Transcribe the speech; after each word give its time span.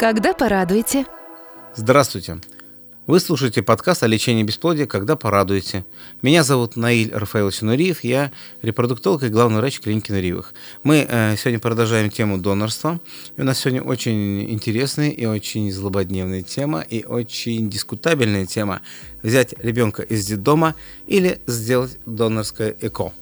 Когда 0.00 0.32
порадуете? 0.32 1.04
Здравствуйте. 1.74 2.38
Вы 3.06 3.20
слушаете 3.20 3.60
подкаст 3.62 4.02
о 4.02 4.06
лечении 4.06 4.42
бесплодия 4.42 4.86
«Когда 4.86 5.14
порадуете». 5.14 5.84
Меня 6.22 6.42
зовут 6.42 6.74
Наиль 6.74 7.12
Рафаилович 7.12 7.60
Нуриев, 7.60 8.02
я 8.02 8.32
репродуктолог 8.62 9.24
и 9.24 9.28
главный 9.28 9.58
врач 9.58 9.78
клиники 9.78 10.10
Нуриевых. 10.10 10.54
Мы 10.84 11.06
э, 11.06 11.36
сегодня 11.36 11.60
продолжаем 11.60 12.08
тему 12.08 12.38
донорства. 12.38 12.98
И 13.36 13.42
у 13.42 13.44
нас 13.44 13.58
сегодня 13.58 13.82
очень 13.82 14.50
интересная 14.50 15.10
и 15.10 15.26
очень 15.26 15.70
злободневная 15.70 16.40
тема, 16.40 16.80
и 16.80 17.04
очень 17.04 17.68
дискутабельная 17.68 18.46
тема– 18.46 18.80
взять 19.22 19.52
ребенка 19.58 20.00
из 20.02 20.24
детдома 20.24 20.76
или 21.08 21.42
сделать 21.46 21.98
донорское 22.06 22.74
ЭКО. 22.80 23.12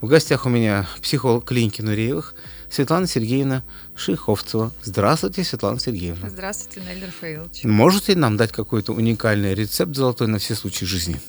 В 0.00 0.08
гостях 0.08 0.46
у 0.46 0.48
меня 0.48 0.88
психолог 1.00 1.44
клиники 1.44 1.80
Нуриевых 1.80 2.34
Светлана 2.74 3.06
Сергеевна 3.06 3.62
Шиховцева. 3.94 4.72
Здравствуйте, 4.82 5.44
Светлана 5.44 5.78
Сергеевна. 5.78 6.28
Здравствуйте, 6.28 6.80
Наиль 6.80 7.04
Рафаилович. 7.04 7.62
Можете 7.62 8.16
нам 8.16 8.36
дать 8.36 8.50
какой-то 8.50 8.92
уникальный 8.92 9.54
рецепт 9.54 9.94
золотой 9.94 10.26
на 10.26 10.40
все 10.40 10.56
случаи 10.56 10.84
жизни? 10.84 11.20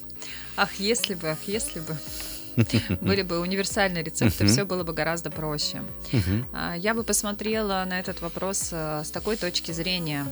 Ах, 0.57 0.73
если 0.79 1.13
бы, 1.13 1.29
ах, 1.29 1.37
если 1.45 1.81
бы. 1.81 1.95
Были 3.01 3.21
бы 3.21 3.41
универсальные 3.41 4.03
рецепты, 4.03 4.47
все 4.47 4.63
было 4.63 4.83
бы 4.83 4.93
гораздо 4.93 5.29
проще. 5.29 5.83
А, 6.51 6.73
я 6.75 6.95
бы 6.95 7.03
посмотрела 7.03 7.85
на 7.87 7.99
этот 7.99 8.21
вопрос 8.21 8.69
э, 8.71 9.03
с 9.05 9.11
такой 9.11 9.35
точки 9.35 9.71
зрения. 9.71 10.25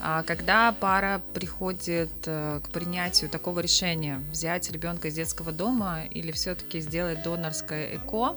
А, 0.00 0.24
когда 0.24 0.72
пара 0.72 1.22
приходит 1.32 2.10
э, 2.26 2.60
к 2.62 2.68
принятию 2.68 3.30
такого 3.30 3.60
решения, 3.60 4.20
взять 4.30 4.70
ребенка 4.70 5.08
из 5.08 5.14
детского 5.14 5.52
дома 5.52 6.04
или 6.10 6.32
все-таки 6.32 6.80
сделать 6.80 7.22
донорское 7.22 7.96
ЭКО, 7.96 8.36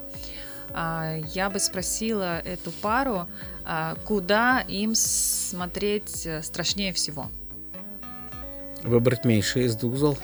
я 0.73 1.49
бы 1.49 1.59
спросила 1.59 2.39
эту 2.39 2.71
пару, 2.71 3.27
а, 3.63 3.95
куда 4.05 4.61
им 4.67 4.95
смотреть 4.95 6.25
э, 6.25 6.41
страшнее 6.41 6.93
всего. 6.93 7.29
Выбрать 8.83 9.25
меньшее 9.25 9.65
из 9.65 9.75
двух 9.75 9.95
зол? 9.95 10.17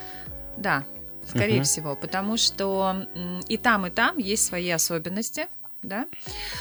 Да, 0.57 0.83
скорее 1.27 1.57
угу. 1.57 1.63
всего, 1.63 1.95
потому 1.95 2.37
что 2.37 3.07
и 3.47 3.57
там, 3.57 3.87
и 3.87 3.89
там 3.89 4.17
есть 4.17 4.45
свои 4.45 4.69
особенности– 4.69 5.47
да. 5.83 6.05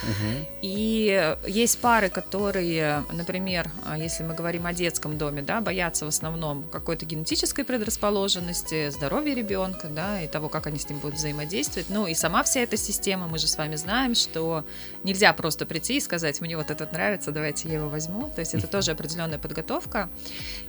Угу. 0.03 0.47
И 0.61 1.35
есть 1.47 1.79
пары, 1.79 2.09
которые, 2.09 3.03
например, 3.11 3.69
а, 3.85 3.97
если 3.97 4.23
мы 4.23 4.33
говорим 4.33 4.65
о 4.65 4.73
детском 4.73 5.17
доме, 5.17 5.41
да, 5.41 5.61
боятся 5.61 6.05
в 6.05 6.09
основном 6.09 6.63
какой-то 6.63 7.05
генетической 7.05 7.63
предрасположенности, 7.63 8.89
здоровья 8.89 9.33
ребенка, 9.33 9.87
да, 9.87 10.21
и 10.21 10.27
того, 10.27 10.49
как 10.49 10.67
они 10.67 10.77
с 10.77 10.89
ним 10.89 10.99
будут 10.99 11.17
взаимодействовать. 11.17 11.89
Ну 11.89 12.07
и 12.07 12.13
сама 12.13 12.43
вся 12.43 12.61
эта 12.61 12.77
система, 12.77 13.27
мы 13.27 13.39
же 13.39 13.47
с 13.47 13.57
вами 13.57 13.75
знаем, 13.75 14.15
что 14.15 14.65
нельзя 15.03 15.33
просто 15.33 15.65
прийти 15.65 15.97
и 15.97 15.99
сказать, 15.99 16.41
мне 16.41 16.57
вот 16.57 16.69
этот 16.69 16.91
нравится, 16.91 17.31
давайте 17.31 17.69
я 17.69 17.75
его 17.75 17.89
возьму. 17.89 18.29
То 18.35 18.41
есть 18.41 18.53
это 18.53 18.67
тоже 18.67 18.91
определенная 18.91 19.39
подготовка. 19.39 20.09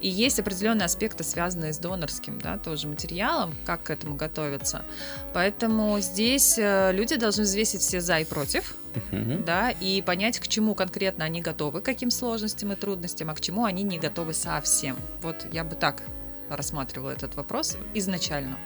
И 0.01 0.09
есть 0.09 0.39
определенные 0.39 0.87
аспекты, 0.87 1.25
связанные 1.25 1.73
с 1.73 1.79
донорским, 1.79 2.41
да, 2.41 2.59
тоже 2.59 2.87
материалом, 2.87 3.55
как 3.65 3.83
к 3.85 3.91
этому 3.91 4.15
готовиться. 4.15 4.85
Поэтому 5.33 5.99
здесь 6.01 6.57
э, 6.59 6.93
люди 6.93 7.17
должны 7.17 7.43
взвесить 7.43 7.81
все 7.81 8.01
за 8.01 8.21
и 8.21 8.25
против 8.25 8.44
против, 8.45 8.75
uh-huh. 8.95 9.45
да, 9.45 9.71
и 9.71 10.03
понять, 10.03 10.39
к 10.39 10.49
чему 10.49 10.75
конкретно 10.75 11.25
они 11.25 11.41
готовы, 11.41 11.81
к 11.81 11.85
каким 11.85 12.11
сложностям 12.11 12.73
и 12.73 12.77
трудностям, 12.77 13.31
а 13.31 13.35
к 13.35 13.41
чему 13.41 13.65
они 13.65 13.83
не 13.83 13.99
готовы 13.99 14.35
совсем. 14.35 14.97
Вот 15.23 15.47
я 15.53 15.65
бы 15.65 15.75
так 15.75 16.03
рассматривала 16.49 17.11
этот 17.11 17.35
вопрос 17.37 17.79
изначально. 17.95 18.57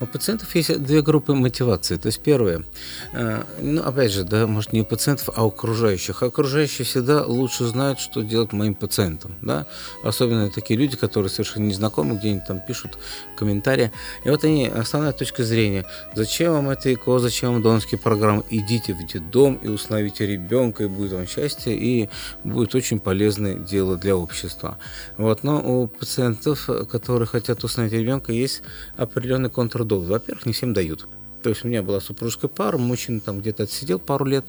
У 0.00 0.06
пациентов 0.06 0.54
есть 0.54 0.82
две 0.82 1.02
группы 1.02 1.34
мотивации. 1.34 1.96
То 1.96 2.06
есть 2.06 2.20
первое, 2.20 2.64
э, 3.12 3.42
ну 3.60 3.82
опять 3.82 4.12
же, 4.12 4.24
да, 4.24 4.46
может 4.46 4.72
не 4.72 4.82
у 4.82 4.84
пациентов, 4.84 5.30
а 5.34 5.44
у 5.44 5.48
окружающих. 5.48 6.22
Окружающие 6.22 6.84
всегда 6.84 7.24
лучше 7.24 7.64
знают, 7.64 7.98
что 7.98 8.22
делать 8.22 8.52
моим 8.52 8.74
пациентам, 8.74 9.34
да. 9.42 9.66
Особенно 10.02 10.50
такие 10.50 10.78
люди, 10.78 10.96
которые 10.96 11.30
совершенно 11.30 11.64
незнакомы, 11.64 12.16
где-нибудь 12.16 12.46
там 12.46 12.60
пишут 12.60 12.98
комментарии. 13.36 13.90
И 14.24 14.30
вот 14.30 14.44
они, 14.44 14.66
основная 14.66 15.12
точка 15.12 15.44
зрения, 15.44 15.86
зачем 16.14 16.52
вам 16.52 16.70
это 16.70 16.92
ЭКО, 16.92 17.18
зачем 17.18 17.52
вам 17.52 17.62
донорские 17.62 17.98
программы, 17.98 18.44
идите 18.50 18.94
в 18.94 19.06
детдом 19.06 19.56
и 19.56 19.68
установите 19.68 20.26
ребенка, 20.26 20.84
и 20.84 20.86
будет 20.86 21.12
вам 21.12 21.26
счастье, 21.26 21.76
и 21.76 22.08
будет 22.44 22.74
очень 22.74 23.00
полезное 23.00 23.54
дело 23.54 23.96
для 23.96 24.16
общества. 24.16 24.78
Вот, 25.16 25.42
но 25.42 25.60
у 25.60 25.86
пациентов, 25.86 26.68
которые 26.90 27.26
хотят 27.26 27.64
установить 27.64 27.92
ребенка, 27.94 28.32
есть 28.32 28.62
определенный 28.96 29.50
контрдоз. 29.56 30.06
Во-первых, 30.06 30.46
не 30.46 30.52
всем 30.52 30.72
дают. 30.72 31.08
То 31.42 31.50
есть 31.50 31.64
у 31.64 31.68
меня 31.68 31.82
была 31.82 32.00
супружеская 32.00 32.48
пара, 32.48 32.78
мужчина 32.78 33.20
там 33.20 33.40
где-то 33.40 33.64
отсидел 33.64 33.98
пару 33.98 34.24
лет, 34.24 34.44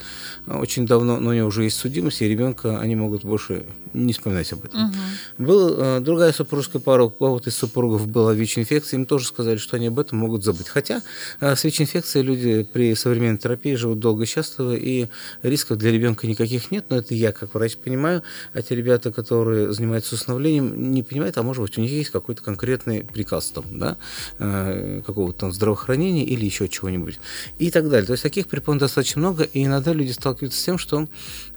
э, 0.46 0.58
очень 0.58 0.86
давно, 0.86 1.20
но 1.20 1.30
у 1.30 1.34
него 1.34 1.48
уже 1.48 1.64
есть 1.64 1.78
судимость, 1.78 2.22
и 2.22 2.28
ребенка 2.28 2.80
они 2.80 2.96
могут 2.96 3.24
больше 3.24 3.66
не 3.94 4.14
вспоминать 4.14 4.52
об 4.54 4.66
этом. 4.66 4.86
Угу. 4.86 4.94
Была 5.38 5.98
э, 5.98 6.00
другая 6.02 6.32
супружеская 6.32 6.82
пара, 6.82 7.04
у 7.04 7.10
кого-то 7.10 7.50
из 7.50 7.56
супругов 7.56 8.08
была 8.08 8.34
ВИЧ-инфекция, 8.34 8.98
им 8.98 9.06
тоже 9.06 9.28
сказали, 9.28 9.58
что 9.58 9.78
они 9.78 9.88
об 9.88 10.00
этом 10.00 10.20
могут 10.20 10.44
забыть. 10.44 10.68
Хотя 10.68 11.02
э, 11.40 11.56
с 11.56 11.64
ВИЧ-инфекцией 11.64 12.26
люди 12.26 12.68
при 12.72 12.96
современной 12.96 13.38
терапии 13.38 13.76
живут 13.76 14.00
долго 14.00 14.24
и 14.24 14.28
счастливо, 14.28 14.76
и 14.76 15.08
рисков 15.44 15.78
для 15.78 15.92
ребенка 15.92 16.28
никаких 16.28 16.72
нет, 16.72 16.86
но 16.90 16.98
это 16.98 17.14
я 17.14 17.32
как 17.32 17.54
врач 17.54 17.78
понимаю, 17.78 18.24
а 18.54 18.62
те 18.62 18.76
ребята, 18.76 19.12
которые 19.12 19.74
занимаются 19.74 20.16
усыновлением, 20.16 20.92
не 20.92 21.04
понимают, 21.04 21.38
а 21.38 21.44
может 21.44 21.62
быть 21.64 21.78
у 21.78 21.82
них 21.82 21.92
есть 21.92 22.10
какой-то 22.10 22.42
конкретный 22.42 23.04
приказ 23.04 23.48
там, 23.48 23.66
да, 23.72 23.98
э, 24.40 25.02
какого-то 25.06 25.40
там 25.40 25.54
здравоохранения 25.54 26.24
или 26.24 26.46
еще 26.46 26.68
чего 26.68 26.87
чего-нибудь 26.88 27.20
и 27.60 27.72
так 27.72 27.90
далее. 27.90 28.06
То 28.06 28.14
есть 28.14 28.24
таких 28.24 28.48
препон 28.48 28.78
достаточно 28.78 29.20
много, 29.20 29.44
и 29.44 29.66
иногда 29.66 29.94
люди 29.94 30.12
сталкиваются 30.12 30.60
с 30.60 30.64
тем, 30.64 30.78
что, 30.78 31.08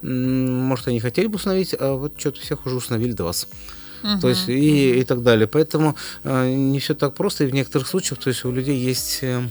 может, 0.02 0.88
они 0.88 1.00
хотели 1.00 1.26
бы 1.26 1.36
установить, 1.36 1.74
а 1.78 1.94
вот 1.94 2.18
что-то 2.18 2.40
всех 2.40 2.66
уже 2.66 2.76
установили 2.76 3.12
до 3.12 3.24
вас. 3.24 3.48
Угу, 4.02 4.20
то 4.20 4.28
есть 4.28 4.48
и, 4.48 5.00
и 5.00 5.04
так 5.04 5.22
далее. 5.22 5.46
Поэтому 5.46 5.96
э, 6.24 6.52
не 6.52 6.78
все 6.78 6.94
так 6.94 7.14
просто, 7.14 7.44
и 7.44 7.46
в 7.46 7.54
некоторых 7.54 7.88
случаях, 7.88 8.20
то 8.20 8.28
есть 8.28 8.44
у 8.44 8.52
людей 8.52 8.76
есть 8.76 9.18
э, 9.22 9.42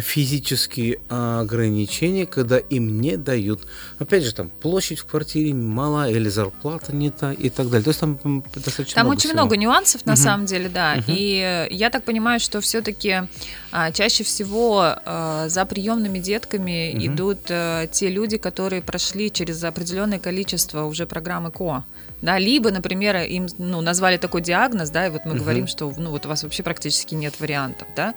физические 0.00 1.00
ограничения, 1.08 2.26
когда 2.26 2.58
им 2.58 3.00
не 3.00 3.16
дают. 3.16 3.60
Опять 3.98 4.24
же, 4.24 4.34
там 4.34 4.48
площадь 4.48 5.00
в 5.00 5.04
квартире 5.04 5.52
мала 5.54 6.08
или 6.08 6.28
зарплата 6.28 6.94
не 6.94 7.10
та 7.10 7.32
и 7.32 7.50
так 7.50 7.68
далее. 7.68 7.84
То 7.84 7.90
есть 7.90 8.00
там 8.00 8.18
достаточно 8.54 8.94
Там 8.94 9.06
много 9.06 9.18
очень 9.18 9.30
всего. 9.30 9.42
много 9.42 9.56
нюансов 9.56 10.06
на 10.06 10.14
угу. 10.14 10.20
самом 10.20 10.46
деле, 10.46 10.68
да. 10.68 10.96
Угу. 10.98 11.04
И 11.08 11.68
я 11.70 11.90
так 11.90 12.04
понимаю, 12.04 12.40
что 12.40 12.60
все-таки 12.60 13.22
а, 13.70 13.92
чаще 13.92 14.24
всего 14.24 14.80
а, 14.82 15.48
за 15.48 15.66
приемными 15.66 16.18
детками 16.18 16.94
угу. 16.94 17.06
идут 17.06 17.38
а, 17.50 17.86
те 17.86 18.08
люди, 18.08 18.38
которые 18.38 18.82
прошли 18.82 19.30
через 19.30 19.62
определенное 19.62 20.18
количество 20.18 20.84
уже 20.84 21.06
программы 21.06 21.50
КО 21.50 21.84
да, 22.22 22.38
либо, 22.38 22.70
например, 22.70 23.16
им 23.16 23.46
ну, 23.58 23.80
назвали 23.80 24.16
такой 24.16 24.42
диагноз, 24.42 24.90
да, 24.90 25.06
и 25.06 25.10
вот 25.10 25.24
мы 25.24 25.32
угу. 25.32 25.40
говорим, 25.40 25.66
что 25.66 25.92
ну, 25.96 26.10
вот 26.10 26.26
у 26.26 26.28
вас 26.28 26.42
вообще 26.42 26.62
практически 26.62 27.14
нет 27.14 27.38
вариантов, 27.40 27.88
да, 27.96 28.14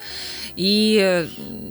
и 0.55 1.27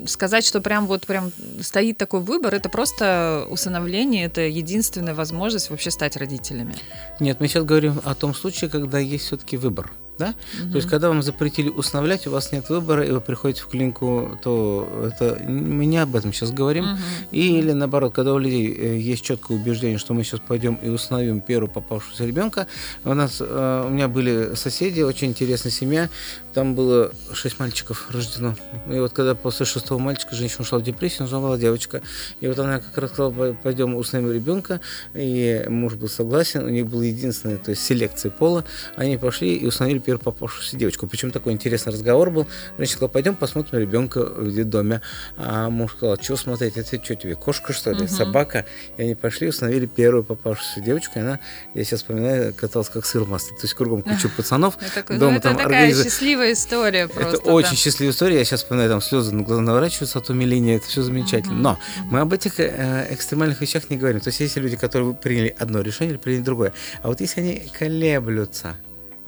сказать, 0.06 0.44
что 0.44 0.60
прям 0.60 0.86
вот 0.86 1.06
прям 1.06 1.32
стоит 1.60 1.98
такой 1.98 2.20
выбор, 2.20 2.54
это 2.54 2.68
просто 2.68 3.46
усыновление, 3.50 4.26
это 4.26 4.42
единственная 4.42 5.14
возможность 5.14 5.70
вообще 5.70 5.90
стать 5.90 6.16
родителями. 6.16 6.74
Нет, 7.20 7.40
мы 7.40 7.48
сейчас 7.48 7.64
говорим 7.64 8.00
о 8.04 8.14
том 8.14 8.34
случае, 8.34 8.70
когда 8.70 8.98
есть 8.98 9.26
все-таки 9.26 9.56
выбор. 9.56 9.90
Да? 10.18 10.34
Угу. 10.62 10.70
То 10.70 10.76
есть, 10.76 10.88
когда 10.88 11.08
вам 11.08 11.22
запретили 11.22 11.68
усыновлять, 11.68 12.26
у 12.26 12.30
вас 12.30 12.52
нет 12.52 12.68
выбора, 12.68 13.04
и 13.04 13.10
вы 13.10 13.20
приходите 13.20 13.62
в 13.62 13.68
клинику, 13.68 14.38
то 14.42 14.88
это 15.06 15.40
мы 15.44 15.86
не 15.86 15.98
об 15.98 16.16
этом 16.16 16.32
сейчас 16.32 16.50
говорим. 16.50 16.84
Угу. 16.84 16.98
Или 17.32 17.72
наоборот, 17.72 18.12
когда 18.12 18.34
у 18.34 18.38
людей 18.38 18.72
э, 18.72 18.98
есть 18.98 19.22
четкое 19.22 19.58
убеждение, 19.58 19.98
что 19.98 20.14
мы 20.14 20.24
сейчас 20.24 20.40
пойдем 20.40 20.74
и 20.74 20.88
установим 20.88 21.40
первую 21.40 21.70
попавшуюся 21.70 22.26
ребенка. 22.26 22.66
У 23.04 23.14
нас 23.14 23.38
э, 23.40 23.84
у 23.86 23.90
меня 23.90 24.08
были 24.08 24.54
соседи, 24.54 25.00
очень 25.00 25.28
интересная 25.28 25.72
семья. 25.72 26.08
Там 26.58 26.74
было 26.74 27.12
шесть 27.34 27.60
мальчиков 27.60 28.08
рождено. 28.10 28.56
И 28.88 28.98
вот 28.98 29.12
когда 29.12 29.36
после 29.36 29.64
шестого 29.64 30.00
мальчика 30.00 30.34
женщина 30.34 30.62
ушла 30.62 30.80
в 30.80 30.82
депрессию, 30.82 31.28
была 31.28 31.56
девочка. 31.56 32.02
И 32.40 32.48
вот 32.48 32.58
она 32.58 32.80
как 32.80 32.98
раз 32.98 33.12
сказала, 33.12 33.52
пойдем 33.52 33.94
установим 33.94 34.32
ребенка. 34.32 34.80
И 35.14 35.64
муж 35.68 35.94
был 35.94 36.08
согласен. 36.08 36.64
У 36.64 36.68
них 36.68 36.88
была 36.88 37.04
единственная, 37.04 37.58
то 37.58 37.70
есть 37.70 37.84
селекция 37.84 38.32
пола. 38.32 38.64
Они 38.96 39.16
пошли 39.16 39.54
и 39.54 39.64
установили 39.66 40.00
первую 40.00 40.24
попавшуюся 40.24 40.76
девочку. 40.76 41.06
Причем 41.06 41.30
такой 41.30 41.52
интересный 41.52 41.92
разговор 41.92 42.30
был. 42.30 42.48
Женщина 42.76 42.96
сказала, 42.96 43.08
пойдем 43.08 43.36
посмотрим 43.36 43.78
ребенка 43.78 44.24
в 44.24 44.52
детдоме. 44.52 45.00
А 45.36 45.70
муж 45.70 45.92
сказал, 45.92 46.16
что 46.20 46.36
смотреть, 46.36 46.76
это 46.76 47.00
что 47.00 47.14
тебе, 47.14 47.36
кошка 47.36 47.72
что 47.72 47.92
ли, 47.92 48.06
угу. 48.06 48.08
собака? 48.08 48.66
И 48.96 49.02
они 49.02 49.14
пошли, 49.14 49.46
установили 49.46 49.86
первую 49.86 50.24
попавшуюся 50.24 50.80
девочку. 50.80 51.20
И 51.20 51.22
она, 51.22 51.38
я 51.74 51.84
сейчас 51.84 52.00
вспоминаю, 52.00 52.52
каталась 52.52 52.88
как 52.88 53.06
сыр 53.06 53.22
в 53.22 53.28
масле. 53.28 53.56
То 53.56 53.62
есть 53.62 53.74
кругом 53.74 54.02
куча 54.02 54.28
пацанов. 54.28 54.76
Дома 55.08 55.34
ну, 55.34 55.40
там 55.40 55.56
такая 55.56 55.94
счастливая 55.94 56.47
история 56.52 57.08
просто. 57.08 57.36
Это 57.36 57.52
очень 57.52 57.76
счастливая 57.76 58.12
история. 58.12 58.38
Я 58.38 58.44
сейчас 58.44 58.62
вспоминаю, 58.62 58.90
там 58.90 59.00
слезы 59.00 59.34
на 59.34 59.42
глаза 59.42 59.62
наворачиваются 59.62 60.18
от 60.18 60.30
умиления. 60.30 60.76
Это 60.76 60.86
все 60.86 61.02
замечательно. 61.02 61.56
Но 61.56 61.78
мы 62.10 62.20
об 62.20 62.32
этих 62.32 62.60
э, 62.60 63.08
экстремальных 63.10 63.60
вещах 63.60 63.90
не 63.90 63.96
говорим. 63.96 64.20
То 64.20 64.28
есть 64.28 64.40
есть 64.40 64.56
люди, 64.56 64.76
которые 64.76 65.14
приняли 65.14 65.54
одно 65.58 65.80
решение 65.80 66.14
или 66.14 66.20
приняли 66.20 66.42
другое. 66.42 66.72
А 67.02 67.08
вот 67.08 67.20
если 67.20 67.40
они 67.40 67.70
колеблются, 67.78 68.76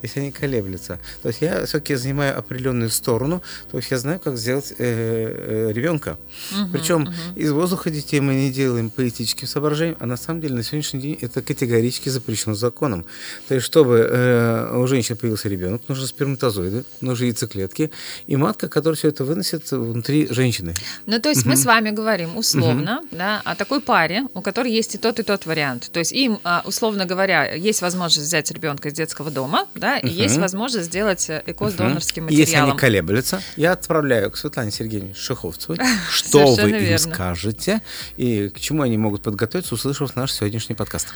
если 0.03 0.21
они 0.21 0.33
колеблются. 0.33 0.99
То 1.23 1.29
есть 1.29 1.41
я 1.41 1.65
все-таки 1.67 1.95
занимаю 1.95 2.39
определенную 2.39 2.91
сторону, 2.91 3.43
то 3.71 3.79
есть 3.79 3.91
я 3.91 3.99
знаю, 3.99 4.21
как 4.21 4.37
сделать 4.37 4.73
э, 4.79 5.69
э, 5.69 5.73
ребенка. 5.73 6.19
Угу, 6.53 6.71
Причем 6.73 7.03
угу. 7.03 7.13
из 7.37 7.51
воздуха 7.53 7.91
детей 7.91 8.21
мы 8.21 8.35
не 8.35 8.51
делаем 8.51 8.91
по 8.91 9.07
этическим 9.09 9.47
соображениям, 9.47 9.97
а 10.01 10.07
на 10.07 10.17
самом 10.17 10.41
деле 10.41 10.55
на 10.55 10.63
сегодняшний 10.63 11.01
день 11.01 11.19
это 11.21 11.43
категорически 11.43 12.09
запрещено 12.09 12.55
законом. 12.55 13.05
То 13.49 13.55
есть 13.55 13.67
чтобы 13.67 14.07
э, 14.11 14.77
у 14.77 14.87
женщины 14.87 15.17
появился 15.17 15.49
ребенок, 15.49 15.83
нужны 15.89 16.07
сперматозоиды, 16.07 16.85
нужны 17.01 17.27
яйцеклетки 17.27 17.91
и 18.27 18.37
матка, 18.37 18.69
которая 18.69 18.97
все 18.97 19.09
это 19.09 19.25
выносит 19.25 19.71
внутри 19.71 20.29
женщины. 20.31 20.75
Ну 21.07 21.21
то 21.21 21.29
есть 21.29 21.43
угу. 21.43 21.51
мы 21.51 21.57
с 21.57 21.65
вами 21.65 21.91
говорим 21.91 22.37
условно 22.37 23.01
угу. 23.01 23.09
да, 23.13 23.41
о 23.45 23.55
такой 23.55 23.81
паре, 23.81 24.27
у 24.35 24.41
которой 24.41 24.73
есть 24.73 24.95
и 24.95 24.99
тот, 24.99 25.19
и 25.21 25.23
тот 25.23 25.47
вариант. 25.47 25.91
То 25.93 25.99
есть 25.99 26.13
им, 26.13 26.39
а, 26.45 26.63
условно 26.65 27.07
говоря, 27.07 27.53
есть 27.55 27.83
возможность 27.83 28.27
взять 28.27 28.51
ребенка 28.51 28.89
из 28.89 28.95
детского 28.95 29.31
дома, 29.31 29.67
да, 29.75 29.90
и 29.99 30.09
есть 30.09 30.37
возможность 30.37 30.87
сделать 30.87 31.29
э, 31.29 31.43
ЭКО 31.47 31.71
с 31.71 31.75
донорским 31.75 32.25
материалом. 32.25 32.41
Если 32.49 32.57
они 32.57 32.79
колеблются, 32.79 33.43
я 33.57 33.73
отправляю 33.73 34.31
к 34.31 34.37
Светлане 34.37 34.71
Сергеевне 34.71 35.15
Шиховцевой, 35.15 35.79
что 36.11 36.55
вы 36.55 36.71
им 36.71 36.99
скажете 36.99 37.83
и 38.17 38.49
к 38.49 38.61
чему 38.61 38.83
они 38.83 38.97
могут 38.99 39.23
подготовиться, 39.23 39.75
услышав 39.75 40.17
наш 40.17 40.33
сегодняшний 40.33 40.75
подкаст. 40.75 41.09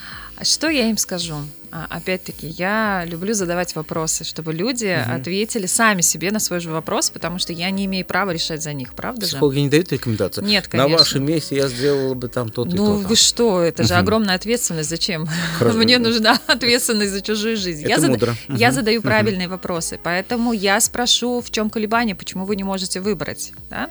Что 0.43 0.69
я 0.69 0.89
им 0.89 0.99
скажу? 0.99 1.37
А, 1.77 1.87
опять-таки, 1.91 2.47
я 2.47 3.05
люблю 3.05 3.35
задавать 3.35 3.75
вопросы, 3.75 4.23
чтобы 4.23 4.53
люди 4.53 4.97
угу. 4.97 5.13
ответили 5.13 5.67
сами 5.67 6.03
себе 6.03 6.31
на 6.31 6.39
свой 6.39 6.61
же 6.61 6.71
вопрос, 6.71 7.11
потому 7.11 7.41
что 7.41 7.53
я 7.53 7.69
не 7.73 7.87
имею 7.87 8.05
права 8.05 8.31
решать 8.31 8.63
за 8.63 8.73
них, 8.73 8.95
правда 8.95 9.27
Психологи 9.27 9.57
же? 9.57 9.61
не 9.63 9.69
дают 9.71 9.91
рекомендации? 9.91 10.45
Нет, 10.45 10.69
конечно. 10.69 10.89
На 10.89 10.97
вашем 10.97 11.25
месте 11.25 11.57
я 11.57 11.67
сделала 11.67 12.15
бы 12.15 12.29
там 12.29 12.51
то-то 12.51 12.71
ну, 12.71 12.75
и 12.75 12.79
то-то. 12.79 13.03
Ну, 13.03 13.09
вы 13.09 13.17
что, 13.17 13.61
это 13.61 13.83
же 13.83 13.95
огромная 13.95 14.37
ответственность. 14.37 14.89
Зачем? 14.89 15.27
Мне 15.61 15.99
нужна 15.99 16.39
ответственность 16.47 17.11
за 17.11 17.21
чужую 17.21 17.57
жизнь. 17.57 17.85
Это 17.85 18.03
я 18.03 18.09
мудро. 18.09 18.37
Зад... 18.49 18.57
Я 18.57 18.71
задаю 18.71 19.03
правильные 19.03 19.49
вопросы, 19.49 19.99
поэтому 20.01 20.53
я 20.53 20.81
спрошу, 20.81 21.41
в 21.41 21.51
чем 21.51 21.71
колебание, 21.71 22.15
почему 22.15 22.45
вы 22.45 22.55
не 22.55 22.63
можете 22.63 23.01
выбрать. 23.01 23.53
Да? 23.69 23.91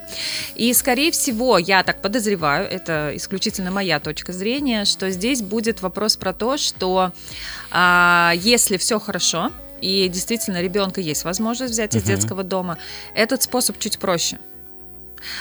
И, 0.55 0.73
скорее 0.73 1.11
всего, 1.11 1.57
я 1.57 1.83
так 1.83 2.01
подозреваю, 2.01 2.65
это 2.65 3.11
исключительно 3.15 3.71
моя 3.71 3.99
точка 3.99 4.31
зрения, 4.31 4.85
что 4.85 5.11
здесь 5.11 5.41
будет 5.41 5.81
вопрос 5.81 6.15
про 6.15 6.31
то, 6.31 6.55
что 6.55 7.11
а, 7.73 8.33
если 8.35 8.77
все 8.77 8.99
хорошо, 8.99 9.51
и 9.81 10.07
действительно 10.07 10.61
ребенка 10.61 11.01
есть 11.01 11.25
возможность 11.25 11.73
взять 11.73 11.95
из 11.95 12.03
детского 12.03 12.43
дома, 12.43 12.77
этот 13.15 13.41
способ 13.43 13.79
чуть 13.79 13.99
проще. 13.99 14.39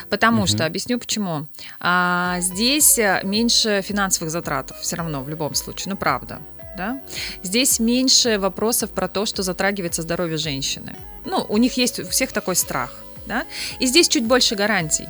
Потому 0.09 0.45
uh 0.45 0.47
что, 0.47 0.65
объясню 0.65 0.99
почему. 0.99 1.47
А, 1.79 2.39
здесь 2.41 2.99
меньше 3.23 3.83
финансовых 3.85 4.31
затрат 4.31 4.73
все 4.81 4.97
равно 4.97 5.23
в 5.23 5.29
любом 5.29 5.55
случае, 5.55 5.93
ну 5.93 5.97
правда. 5.97 6.41
Да? 6.77 7.03
Здесь 7.43 7.79
меньше 7.79 8.39
вопросов 8.39 8.91
про 8.91 9.07
то, 9.07 9.27
что 9.27 9.43
затрагивается 9.43 10.01
здоровье 10.01 10.39
женщины. 10.39 10.97
Ну, 11.27 11.45
у 11.49 11.59
них 11.59 11.77
есть 11.77 12.01
у 12.01 12.09
всех 12.09 12.33
такой 12.33 12.57
страх. 12.57 12.97
Да? 13.27 13.45
И 13.79 13.87
здесь 13.87 14.09
чуть 14.09 14.25
больше 14.25 14.55
гарантий. 14.55 15.07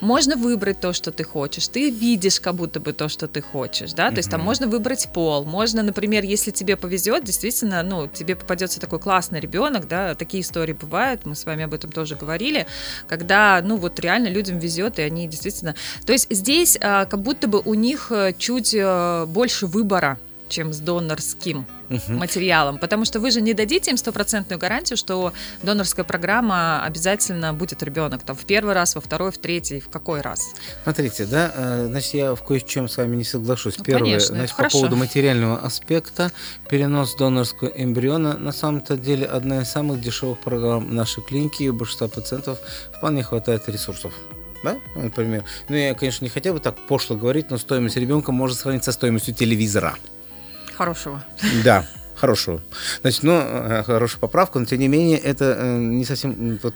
Можно 0.00 0.36
выбрать 0.36 0.80
то, 0.80 0.92
что 0.92 1.10
ты 1.10 1.24
хочешь. 1.24 1.68
Ты 1.68 1.90
видишь 1.90 2.40
как 2.40 2.54
будто 2.54 2.80
бы 2.80 2.92
то, 2.92 3.08
что 3.08 3.28
ты 3.28 3.42
хочешь, 3.42 3.92
да. 3.92 4.10
То 4.10 4.18
есть 4.18 4.30
там 4.30 4.40
можно 4.40 4.66
выбрать 4.66 5.08
пол. 5.12 5.44
Можно, 5.44 5.82
например, 5.82 6.24
если 6.24 6.50
тебе 6.50 6.76
повезет, 6.76 7.24
действительно, 7.24 7.82
ну, 7.82 8.06
тебе 8.06 8.36
попадется 8.36 8.80
такой 8.80 8.98
классный 8.98 9.40
ребенок, 9.40 9.88
да, 9.88 10.14
такие 10.14 10.42
истории 10.42 10.72
бывают. 10.72 11.26
Мы 11.26 11.34
с 11.34 11.44
вами 11.44 11.64
об 11.64 11.74
этом 11.74 11.90
тоже 11.92 12.16
говорили, 12.16 12.66
когда, 13.06 13.60
ну, 13.62 13.76
вот 13.76 14.00
реально 14.00 14.28
людям 14.28 14.58
везет, 14.58 14.98
и 14.98 15.02
они 15.02 15.28
действительно. 15.28 15.74
То 16.04 16.12
есть 16.12 16.26
здесь 16.30 16.78
а, 16.80 17.04
как 17.06 17.20
будто 17.20 17.48
бы 17.48 17.60
у 17.64 17.74
них 17.74 18.10
э, 18.10 18.32
чуть 18.38 18.74
а, 18.78 19.26
больше 19.26 19.66
выбора 19.66 20.18
чем 20.48 20.72
с 20.72 20.78
донорским 20.78 21.66
угу. 21.90 22.12
материалом, 22.12 22.78
потому 22.78 23.04
что 23.04 23.20
вы 23.20 23.30
же 23.30 23.40
не 23.40 23.54
дадите 23.54 23.90
им 23.90 23.96
стопроцентную 23.96 24.58
гарантию, 24.58 24.96
что 24.96 25.32
донорская 25.62 26.04
программа 26.04 26.84
обязательно 26.84 27.52
будет 27.52 27.82
ребенок 27.82 28.22
там 28.22 28.36
в 28.36 28.44
первый 28.44 28.74
раз, 28.74 28.94
во 28.94 29.00
второй, 29.00 29.30
в 29.32 29.38
третий, 29.38 29.80
в 29.80 29.88
какой 29.88 30.20
раз? 30.20 30.54
Смотрите, 30.84 31.26
да, 31.26 31.52
э, 31.54 31.86
значит, 31.88 32.14
я 32.14 32.34
в 32.34 32.42
кое-чем 32.42 32.88
с 32.88 32.96
вами 32.96 33.16
не 33.16 33.24
соглашусь. 33.24 33.78
Ну, 33.78 33.84
Первое, 33.84 34.02
конечно, 34.02 34.36
значит, 34.36 34.50
по 34.50 34.56
хорошо. 34.56 34.78
поводу 34.78 34.96
материального 34.96 35.58
аспекта, 35.58 36.32
перенос 36.68 37.14
донорского 37.16 37.68
эмбриона, 37.68 38.36
на 38.36 38.52
самом-то 38.52 38.96
деле 38.96 39.26
одна 39.26 39.62
из 39.62 39.68
самых 39.68 40.00
дешевых 40.00 40.38
программ 40.38 40.94
нашей 40.94 41.22
клиники, 41.22 41.64
и 41.64 41.68
у 41.68 41.74
большинства 41.74 42.08
пациентов 42.08 42.58
вполне 42.96 43.22
хватает 43.22 43.68
ресурсов 43.68 44.12
да, 44.62 44.78
например. 44.96 45.44
Ну, 45.68 45.76
я, 45.76 45.94
конечно, 45.94 46.24
не 46.24 46.30
хотел 46.30 46.54
бы 46.54 46.60
так 46.60 46.76
пошло 46.88 47.16
говорить, 47.16 47.50
но 47.50 47.58
стоимость 47.58 47.96
ребенка 47.96 48.32
может 48.32 48.58
сравниться 48.58 48.90
со 48.90 48.98
стоимостью 48.98 49.34
телевизора. 49.34 49.94
Хорошего. 50.76 51.24
Да, 51.64 51.84
хорошего. 52.14 52.60
Значит, 53.02 53.22
ну, 53.22 53.40
э, 53.40 53.82
хорошая 53.84 54.20
поправка, 54.20 54.58
но 54.58 54.64
тем 54.64 54.78
не 54.78 54.88
менее 54.88 55.18
это 55.18 55.56
э, 55.58 55.76
не 55.78 56.04
совсем... 56.04 56.58
Вот, 56.62 56.74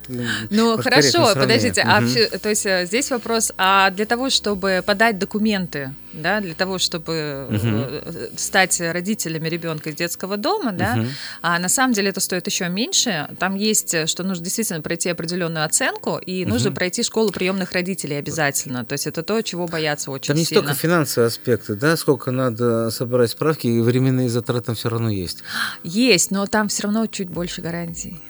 ну, 0.51 0.79
хорошо, 0.79 1.35
подождите, 1.35 1.83
угу. 1.83 1.91
а 1.91 2.39
то 2.39 2.49
есть 2.49 2.67
э, 2.67 2.87
здесь 2.87 3.11
вопрос, 3.11 3.53
а 3.57 3.91
для 3.91 4.07
того, 4.07 4.31
чтобы 4.31 4.83
подать 4.87 5.19
документы 5.19 5.95
да, 6.13 6.41
для 6.41 6.55
того, 6.55 6.79
чтобы 6.79 7.47
угу. 7.49 8.37
стать 8.37 8.81
родителями 8.81 9.49
ребенка 9.49 9.91
из 9.91 9.97
детского 9.97 10.37
дома, 10.37 10.73
да, 10.73 10.97
угу. 10.99 11.07
а 11.43 11.59
на 11.59 11.69
самом 11.69 11.95
деле 11.95 12.11
это 12.11 12.21
стоит 12.21 12.47
еще 12.47 12.69
меньше. 12.69 13.29
Там 13.39 13.55
есть, 13.55 14.09
что 14.09 14.25
нужно 14.25 14.45
действительно 14.45 14.81
пройти 14.81 15.09
определенную 15.09 15.65
оценку, 15.65 16.19
и 16.19 16.43
угу. 16.43 16.53
нужно 16.53 16.73
пройти 16.73 17.03
школу 17.03 17.31
приемных 17.31 17.73
родителей 17.73 18.17
обязательно. 18.17 18.85
То 18.85 18.95
есть 18.95 19.07
это 19.07 19.23
то, 19.23 19.41
чего 19.43 19.67
боятся 19.67 20.11
очень 20.11 20.29
там 20.29 20.37
не 20.37 20.45
сильно. 20.45 20.63
Там 20.63 20.71
не 20.71 20.75
столько 20.75 20.89
финансовые 20.89 21.29
аспекты, 21.29 21.75
да, 21.75 21.97
сколько 21.97 22.31
надо 22.31 22.91
собрать 22.91 23.31
справки, 23.31 23.67
и 23.67 23.81
временные 23.81 24.29
затраты 24.29 24.67
там 24.67 24.75
все 24.75 24.89
равно 24.89 25.11
есть. 25.11 25.43
Есть, 25.83 26.31
но 26.31 26.47
там 26.47 26.69
все 26.69 26.85
равно 26.85 27.07
чуть 27.07 27.29
больше 27.29 27.63
гарантий. 27.63 28.21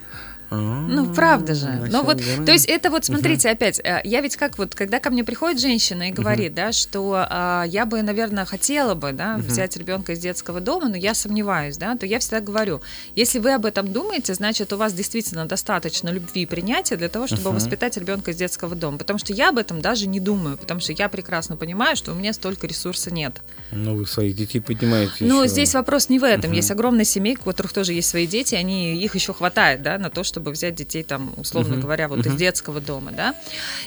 Ну, 0.51 1.15
правда 1.15 1.55
же. 1.55 1.89
Ну, 1.91 2.03
вот, 2.03 2.21
то 2.45 2.53
есть 2.53 2.67
это 2.67 2.91
вот, 2.91 3.05
смотрите, 3.05 3.51
опять, 3.51 3.81
э, 3.81 4.01
я 4.05 4.21
ведь 4.21 4.37
как 4.37 4.59
вот, 4.59 4.75
когда 4.75 4.99
ко 4.99 5.11
мне 5.11 5.25
приходит 5.25 5.61
женщина 5.61 6.09
и 6.09 6.13
говорит, 6.13 6.55
да, 6.55 6.73
что 6.73 7.25
а, 7.29 7.65
я 7.65 7.87
бы, 7.87 8.03
наверное, 8.03 8.45
хотела 8.45 8.95
бы, 8.95 9.13
да, 9.13 9.37
взять 9.39 9.77
ребенка 9.77 10.13
из 10.13 10.19
детского 10.19 10.61
дома, 10.61 10.89
но 10.89 10.97
я 10.97 11.15
сомневаюсь, 11.15 11.77
да, 11.77 11.97
то 11.97 12.07
я 12.07 12.19
всегда 12.19 12.41
говорю, 12.41 12.81
если 13.15 13.39
вы 13.39 13.53
об 13.53 13.67
этом 13.67 13.93
думаете, 13.93 14.35
значит, 14.35 14.73
у 14.73 14.77
вас 14.77 14.93
действительно 14.93 15.47
достаточно 15.47 16.09
любви 16.09 16.43
и 16.43 16.47
принятия 16.47 16.97
для 16.97 17.09
того, 17.09 17.27
чтобы 17.27 17.53
воспитать 17.53 17.97
ребенка 17.97 18.31
из 18.31 18.37
детского 18.37 18.75
дома. 18.75 18.99
Потому 18.99 19.19
что 19.19 19.33
я 19.33 19.51
об 19.51 19.59
этом 19.59 19.81
даже 19.81 20.07
не 20.07 20.21
думаю, 20.21 20.57
потому 20.57 20.81
что 20.81 20.93
я 20.93 21.09
прекрасно 21.09 21.57
понимаю, 21.57 21.97
что 21.97 22.13
у 22.13 22.15
меня 22.15 22.33
столько 22.33 22.67
ресурса 22.67 23.13
нет. 23.13 23.41
Ну, 23.71 23.97
вы 23.97 24.07
своих 24.07 24.37
детей 24.37 24.61
поднимаете. 24.61 25.13
Ну, 25.21 25.47
здесь 25.47 25.75
вопрос 25.75 26.09
не 26.09 26.19
в 26.19 26.25
этом. 26.25 26.53
Есть 26.53 26.71
огромная 26.71 27.05
семейка, 27.05 27.41
у 27.43 27.45
которых 27.45 27.73
тоже 27.73 27.93
есть 27.93 28.09
свои 28.09 28.27
дети, 28.27 28.55
они, 28.55 28.97
их 29.03 29.15
еще 29.15 29.33
хватает, 29.33 29.83
да, 29.83 29.99
на 29.99 30.11
то, 30.11 30.25
чтобы 30.25 30.40
чтобы 30.41 30.53
взять 30.53 30.75
детей 30.75 31.03
там, 31.03 31.35
условно 31.37 31.75
uh-huh. 31.75 31.81
говоря, 31.81 32.09
вот 32.09 32.21
uh-huh. 32.21 32.29
из 32.29 32.35
детского 32.37 32.81
дома, 32.81 33.13
да. 33.13 33.35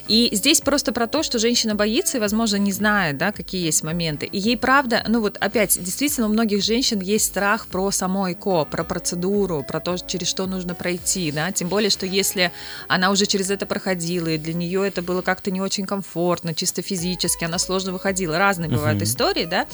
И 0.08 0.30
здесь 0.34 0.62
просто 0.62 0.92
про 0.92 1.08
то, 1.08 1.24
что 1.24 1.40
женщина 1.40 1.74
боится 1.74 2.18
и, 2.18 2.20
возможно, 2.20 2.58
не 2.58 2.72
знает, 2.72 3.18
да, 3.18 3.32
какие 3.32 3.66
есть 3.66 3.84
моменты. 3.84 4.28
И 4.28 4.38
ей 4.38 4.56
правда, 4.56 5.04
ну 5.08 5.20
вот 5.20 5.38
опять, 5.40 5.84
действительно, 5.84 6.28
у 6.28 6.30
многих 6.30 6.64
женщин 6.64 7.00
есть 7.00 7.26
страх 7.26 7.66
про 7.66 7.90
само 7.90 8.32
ЭКО, 8.32 8.66
про 8.66 8.84
процедуру, 8.84 9.66
про 9.68 9.80
то, 9.80 9.98
через 9.98 10.28
что 10.28 10.46
нужно 10.46 10.76
пройти, 10.76 11.32
да, 11.32 11.52
тем 11.52 11.70
более, 11.70 11.90
что 11.90 12.06
если 12.06 12.52
она 12.88 13.10
уже 13.10 13.26
через 13.26 13.50
это 13.50 13.66
проходила, 13.66 14.28
и 14.28 14.38
для 14.38 14.54
нее 14.54 14.88
это 14.88 15.02
было 15.02 15.24
как-то 15.24 15.50
не 15.50 15.60
очень 15.62 15.88
комфортно, 15.88 16.54
чисто 16.54 16.84
физически, 16.84 17.46
она 17.46 17.58
сложно 17.58 17.94
выходила, 17.94 18.38
разные 18.38 18.70
uh-huh. 18.70 18.76
бывают 18.76 19.02
истории, 19.02 19.46
да, 19.46 19.66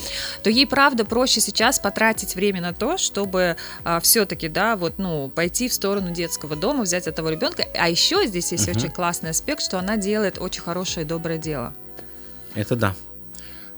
то 0.43 0.50
ей 0.50 0.65
правда 0.65 1.03
проще 1.03 1.41
сейчас 1.41 1.77
потратить 1.77 2.36
время 2.36 2.62
на 2.62 2.74
то, 2.74 2.98
чтобы 2.98 3.57
а, 3.83 4.00
все-таки, 4.00 4.48
да, 4.48 4.77
вот, 4.77 4.93
ну, 4.98 5.29
пойти 5.36 5.67
в 5.67 5.74
сторону 5.74 6.12
детского 6.12 6.55
дома, 6.55 6.68
дома 6.69 6.83
взять 6.83 7.07
этого 7.07 7.29
ребенка. 7.29 7.65
А 7.73 7.89
еще 7.89 8.27
здесь 8.27 8.51
есть 8.51 8.69
угу. 8.69 8.77
очень 8.77 8.91
классный 8.91 9.31
аспект, 9.31 9.63
что 9.63 9.79
она 9.79 9.97
делает 9.97 10.38
очень 10.38 10.61
хорошее 10.61 11.05
и 11.05 11.07
доброе 11.07 11.38
дело. 11.38 11.73
Это 12.53 12.75
да. 12.75 12.95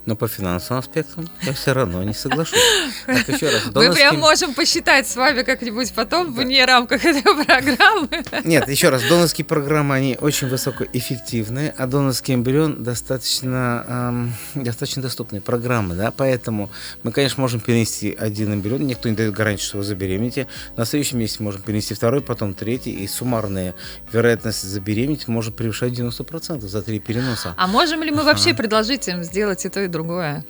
Но 0.05 0.15
по 0.15 0.27
финансовым 0.27 0.79
аспектам 0.79 1.29
я 1.43 1.53
все 1.53 1.73
равно 1.73 2.03
не 2.03 2.13
соглашусь. 2.13 2.59
Так, 3.05 3.27
еще 3.27 3.49
раз, 3.49 3.65
донорским... 3.65 3.89
Мы 3.89 3.93
прям 3.93 4.19
можем 4.19 4.53
посчитать 4.53 5.07
с 5.07 5.15
вами 5.15 5.43
как-нибудь 5.43 5.93
потом 5.93 6.33
да. 6.33 6.41
вне 6.41 6.65
рамках 6.65 7.05
этой 7.05 7.21
программы. 7.21 8.09
Нет, 8.43 8.67
еще 8.67 8.89
раз, 8.89 9.03
донорские 9.03 9.45
программы, 9.45 9.95
они 9.95 10.17
очень 10.19 10.47
высокоэффективные, 10.47 11.73
а 11.77 11.85
донорский 11.85 12.33
эмбрион 12.33 12.83
достаточно, 12.83 13.85
эм, 13.87 14.33
достаточно 14.55 15.03
доступные 15.03 15.41
программы, 15.41 15.95
да, 15.95 16.11
поэтому 16.11 16.71
мы, 17.03 17.11
конечно, 17.11 17.41
можем 17.41 17.59
перенести 17.59 18.15
один 18.17 18.53
эмбрион, 18.53 18.85
никто 18.87 19.07
не 19.07 19.15
дает 19.15 19.33
гарантии, 19.33 19.63
что 19.63 19.77
вы 19.77 19.83
забеременеете, 19.83 20.47
на 20.77 20.85
следующем 20.85 21.19
месяце 21.19 21.43
можем 21.43 21.61
перенести 21.61 21.93
второй, 21.93 22.21
потом 22.21 22.53
третий, 22.55 22.91
и 22.91 23.07
суммарная 23.07 23.75
вероятность 24.11 24.63
забеременеть 24.63 25.27
может 25.27 25.55
превышать 25.55 25.93
90% 25.93 26.61
за 26.61 26.81
три 26.81 26.99
переноса. 26.99 27.53
А 27.57 27.67
можем 27.67 28.01
ли 28.01 28.11
мы 28.11 28.23
вообще 28.23 28.53
предложить 28.53 29.07
им 29.07 29.23
сделать 29.23 29.65
это 29.65 29.90
другое. 29.91 30.45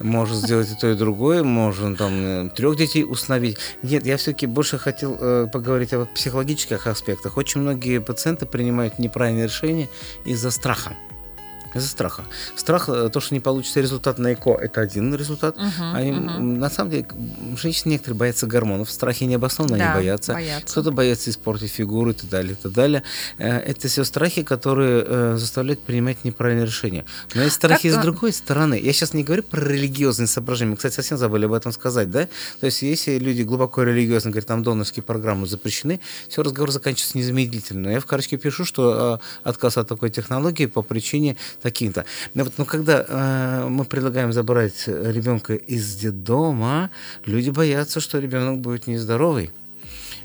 Может 0.00 0.38
сделать 0.38 0.70
и 0.72 0.74
то, 0.74 0.90
и 0.90 0.94
другое, 0.94 1.44
можно 1.44 1.94
там 1.94 2.12
э, 2.14 2.50
трех 2.50 2.76
детей 2.76 3.04
установить. 3.04 3.58
Нет, 3.82 4.04
я 4.04 4.16
все-таки 4.16 4.46
больше 4.46 4.76
хотел 4.76 5.16
э, 5.20 5.46
поговорить 5.52 5.92
о 5.92 6.06
психологических 6.06 6.86
аспектах. 6.88 7.36
Очень 7.36 7.60
многие 7.60 8.00
пациенты 8.00 8.44
принимают 8.44 8.98
неправильные 8.98 9.44
решения 9.44 9.88
из-за 10.24 10.50
страха. 10.50 10.96
Из-за 11.74 11.88
страха. 11.88 12.24
Страх, 12.56 12.88
э, 12.88 13.10
то, 13.12 13.20
что 13.20 13.34
не 13.34 13.40
получится 13.40 13.80
результат 13.80 14.18
на 14.18 14.32
ЭКО, 14.34 14.54
это 14.60 14.80
один 14.80 15.14
результат. 15.14 15.56
Uh-huh, 15.56 15.92
они, 15.92 16.12
uh-huh. 16.12 16.38
На 16.38 16.70
самом 16.70 16.90
деле, 16.90 17.06
женщины 17.56 17.92
некоторые 17.92 18.18
боятся 18.18 18.46
гормонов. 18.46 18.90
Страхи 18.90 19.24
необоснованно 19.24 19.78
да, 19.78 19.92
они 19.92 19.94
боятся. 20.00 20.32
боятся. 20.32 20.66
Кто-то 20.66 20.92
боится 20.92 21.30
испортить 21.30 21.72
фигуру 21.72 22.10
и 22.10 22.14
так 22.14 22.30
далее, 22.30 22.52
и 22.52 22.56
так 22.56 22.72
далее. 22.72 23.02
Э, 23.38 23.58
это 23.58 23.88
все 23.88 24.04
страхи, 24.04 24.42
которые 24.42 25.04
э, 25.06 25.36
заставляют 25.36 25.80
принимать 25.82 26.24
неправильные 26.24 26.66
решения. 26.66 27.04
Но 27.34 27.42
есть 27.42 27.56
страхи 27.56 27.90
как... 27.90 28.00
с 28.00 28.02
другой 28.02 28.32
стороны. 28.32 28.80
Я 28.80 28.92
сейчас 28.92 29.12
не 29.12 29.24
говорю 29.24 29.42
про 29.42 29.60
религиозные 29.60 30.28
соображения. 30.28 30.70
Мы, 30.70 30.76
кстати, 30.76 30.94
совсем 30.94 31.18
забыли 31.18 31.46
об 31.46 31.52
этом 31.52 31.72
сказать, 31.72 32.10
да? 32.10 32.28
То 32.60 32.66
есть, 32.66 32.82
если 32.82 33.18
люди 33.18 33.42
глубоко 33.42 33.82
религиозно 33.82 34.30
говорят, 34.30 34.46
там 34.46 34.62
донорские 34.62 35.02
программы 35.02 35.46
запрещены, 35.46 36.00
все, 36.28 36.42
разговор 36.42 36.70
заканчивается 36.70 37.18
незамедлительно. 37.18 37.88
Я 37.88 38.00
в 38.00 38.06
карточке 38.06 38.36
пишу, 38.36 38.64
что 38.64 39.20
отказ 39.42 39.76
от 39.76 39.88
такой 39.88 40.10
технологии 40.10 40.66
по 40.66 40.82
причине 40.82 41.36
таким-то. 41.64 42.04
Но, 42.34 42.44
вот, 42.44 42.52
но 42.58 42.66
когда 42.66 43.04
э, 43.08 43.68
мы 43.68 43.86
предлагаем 43.86 44.32
забрать 44.34 44.86
ребенка 44.86 45.54
из 45.54 45.96
детдома, 45.96 46.90
люди 47.24 47.48
боятся, 47.48 48.00
что 48.00 48.18
ребенок 48.18 48.60
будет 48.60 48.86
нездоровый. 48.86 49.50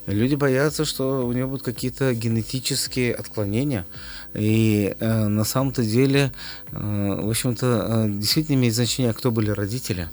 Люди 0.05 0.35
боятся, 0.35 0.83
что 0.83 1.25
у 1.25 1.31
него 1.31 1.47
будут 1.47 1.63
какие-то 1.63 2.13
генетические 2.13 3.13
отклонения. 3.13 3.85
И 4.33 4.93
э, 4.99 5.27
на 5.27 5.45
самом-то 5.45 5.81
деле, 5.81 6.33
э, 6.71 7.21
в 7.21 7.29
общем-то, 7.29 7.65
э, 7.87 8.09
действительно 8.09 8.55
имеет 8.55 8.75
значение, 8.75 9.13
кто 9.13 9.31
были 9.31 9.49
родители. 9.51 10.09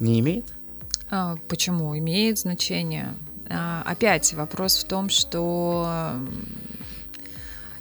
Не 0.00 0.20
имеет? 0.20 0.44
А, 1.08 1.36
почему? 1.48 1.96
Имеет 1.96 2.40
значение. 2.40 3.14
А, 3.48 3.82
опять 3.86 4.34
вопрос 4.34 4.76
в 4.76 4.88
том, 4.88 5.08
что 5.08 6.18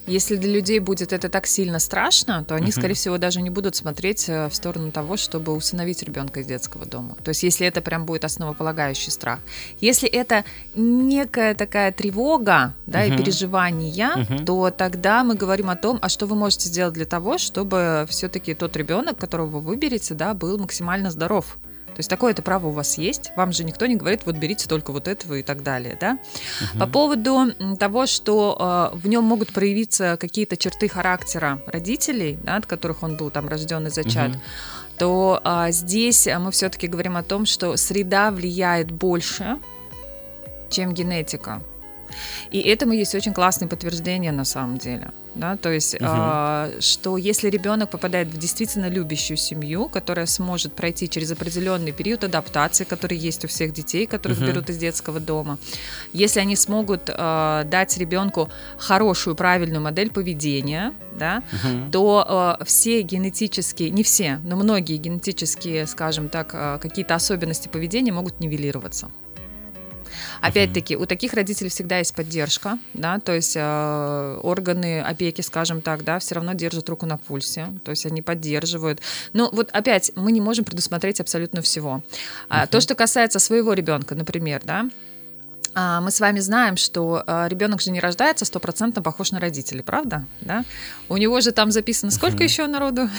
если 0.05 0.35
для 0.35 0.51
людей 0.51 0.79
будет 0.79 1.13
это 1.13 1.29
так 1.29 1.47
сильно 1.47 1.79
страшно, 1.79 2.43
то 2.43 2.55
они, 2.55 2.67
uh-huh. 2.67 2.71
скорее 2.71 2.93
всего, 2.93 3.17
даже 3.17 3.41
не 3.41 3.49
будут 3.49 3.75
смотреть 3.75 4.27
э, 4.27 4.49
в 4.49 4.55
сторону 4.55 4.91
того, 4.91 5.17
чтобы 5.17 5.53
усыновить 5.53 6.03
ребенка 6.03 6.41
из 6.41 6.47
детского 6.47 6.85
дома. 6.85 7.15
То 7.23 7.29
есть, 7.29 7.43
если 7.43 7.65
это 7.65 7.81
прям 7.81 8.05
будет 8.05 8.25
основополагающий 8.25 9.11
страх. 9.11 9.39
Если 9.79 10.09
это 10.09 10.43
некая 10.75 11.55
такая 11.55 11.91
тревога, 11.91 12.73
да, 12.85 13.05
uh-huh. 13.05 13.13
и 13.13 13.17
переживания, 13.17 14.11
uh-huh. 14.15 14.45
то 14.45 14.71
тогда 14.71 15.23
мы 15.23 15.35
говорим 15.35 15.69
о 15.69 15.75
том, 15.75 15.99
а 16.01 16.09
что 16.09 16.25
вы 16.25 16.35
можете 16.35 16.67
сделать 16.69 16.93
для 16.93 17.05
того, 17.05 17.37
чтобы 17.37 18.05
все-таки 18.09 18.53
тот 18.53 18.75
ребенок, 18.75 19.17
которого 19.17 19.47
вы 19.47 19.59
выберете, 19.61 20.13
да, 20.13 20.33
был 20.33 20.57
максимально 20.57 21.11
здоров. 21.11 21.57
То 21.93 21.99
есть 21.99 22.09
такое-то 22.09 22.41
право 22.41 22.67
у 22.67 22.71
вас 22.71 22.97
есть. 22.97 23.31
Вам 23.35 23.51
же 23.51 23.63
никто 23.63 23.85
не 23.85 23.95
говорит, 23.95 24.21
вот 24.25 24.35
берите 24.35 24.67
только 24.67 24.91
вот 24.91 25.07
этого 25.07 25.35
и 25.35 25.43
так 25.43 25.63
далее. 25.63 25.97
Да? 25.99 26.17
Угу. 26.61 26.79
По 26.79 26.87
поводу 26.87 27.53
того, 27.79 28.05
что 28.05 28.91
э, 28.93 28.97
в 28.97 29.07
нем 29.07 29.23
могут 29.23 29.53
проявиться 29.53 30.17
какие-то 30.19 30.57
черты 30.57 30.87
характера 30.87 31.61
родителей, 31.67 32.37
да, 32.43 32.57
от 32.57 32.65
которых 32.65 33.03
он 33.03 33.17
был 33.17 33.29
там 33.29 33.47
рожден 33.47 33.87
и 33.87 33.89
зачат, 33.89 34.31
угу 34.31 34.39
то 34.97 35.41
а, 35.43 35.71
здесь 35.71 36.27
мы 36.39 36.51
все-таки 36.51 36.87
говорим 36.87 37.17
о 37.17 37.23
том, 37.23 37.45
что 37.45 37.75
среда 37.77 38.31
влияет 38.31 38.91
больше, 38.91 39.57
чем 40.69 40.93
генетика. 40.93 41.61
И 42.51 42.59
этому 42.59 42.93
есть 42.93 43.15
очень 43.15 43.33
классное 43.33 43.67
подтверждение 43.67 44.31
на 44.31 44.45
самом 44.45 44.77
деле. 44.77 45.11
Да, 45.35 45.57
то 45.57 45.71
есть, 45.71 45.95
угу. 45.95 46.05
э, 46.05 46.77
что 46.79 47.17
если 47.17 47.49
ребенок 47.49 47.89
попадает 47.89 48.27
в 48.27 48.37
действительно 48.37 48.87
любящую 48.87 49.37
семью, 49.37 49.89
которая 49.89 50.27
сможет 50.27 50.73
пройти 50.73 51.09
через 51.09 51.31
определенный 51.31 51.91
период 51.91 52.23
адаптации, 52.23 52.83
который 52.83 53.17
есть 53.17 53.43
у 53.43 53.47
всех 53.47 53.73
детей, 53.73 54.05
которых 54.05 54.37
угу. 54.37 54.47
берут 54.47 54.69
из 54.69 54.77
детского 54.77 55.19
дома, 55.19 55.57
если 56.13 56.39
они 56.39 56.55
смогут 56.55 57.09
э, 57.09 57.63
дать 57.65 57.97
ребенку 57.97 58.49
хорошую, 58.77 59.35
правильную 59.35 59.81
модель 59.81 60.11
поведения, 60.11 60.93
да, 61.17 61.41
угу. 61.51 61.91
то 61.91 62.57
э, 62.59 62.63
все 62.65 63.01
генетические, 63.01 63.89
не 63.89 64.03
все, 64.03 64.39
но 64.43 64.55
многие 64.55 64.97
генетические, 64.97 65.87
скажем 65.87 66.29
так, 66.29 66.51
э, 66.53 66.77
какие-то 66.79 67.15
особенности 67.15 67.69
поведения 67.69 68.11
могут 68.11 68.39
нивелироваться. 68.39 69.09
Опять-таки, 70.43 70.97
у 70.97 71.05
таких 71.05 71.33
родителей 71.33 71.69
всегда 71.69 71.99
есть 71.99 72.13
поддержка, 72.13 72.77
да, 72.93 73.17
то 73.19 73.33
есть 73.33 73.55
э, 73.55 74.39
органы 74.43 74.99
опеки, 75.01 75.39
скажем 75.39 75.81
так, 75.81 76.03
да, 76.03 76.19
все 76.19 76.35
равно 76.35 76.51
держат 76.51 76.89
руку 76.89 77.05
на 77.05 77.17
пульсе, 77.17 77.67
то 77.85 77.91
есть 77.91 78.05
они 78.05 78.21
поддерживают. 78.21 78.99
Но 79.31 79.49
вот 79.53 79.69
опять 79.71 80.11
мы 80.15 80.33
не 80.33 80.41
можем 80.41 80.65
предусмотреть 80.65 81.21
абсолютно 81.21 81.61
всего. 81.61 82.03
Uh-huh. 82.49 82.67
То, 82.67 82.81
что 82.81 82.93
касается 82.93 83.39
своего 83.39 83.71
ребенка, 83.71 84.15
например, 84.15 84.61
да, 84.65 84.89
а, 85.75 86.01
мы 86.01 86.11
с 86.11 86.19
вами 86.19 86.39
знаем, 86.39 86.75
что 86.75 87.23
а, 87.25 87.47
ребенок 87.47 87.81
же 87.81 87.91
не 87.91 87.99
рождается 87.99 88.43
стопроцентно 88.45 89.01
похож 89.01 89.31
на 89.31 89.39
родителей, 89.39 89.81
правда? 89.81 90.25
Да? 90.41 90.65
У 91.09 91.17
него 91.17 91.39
же 91.41 91.51
там 91.51 91.71
записано 91.71 92.11
сколько 92.11 92.43
еще 92.43 92.67
народу? 92.67 93.09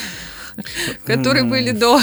которые 1.04 1.44
были 1.44 1.70
до. 1.70 2.00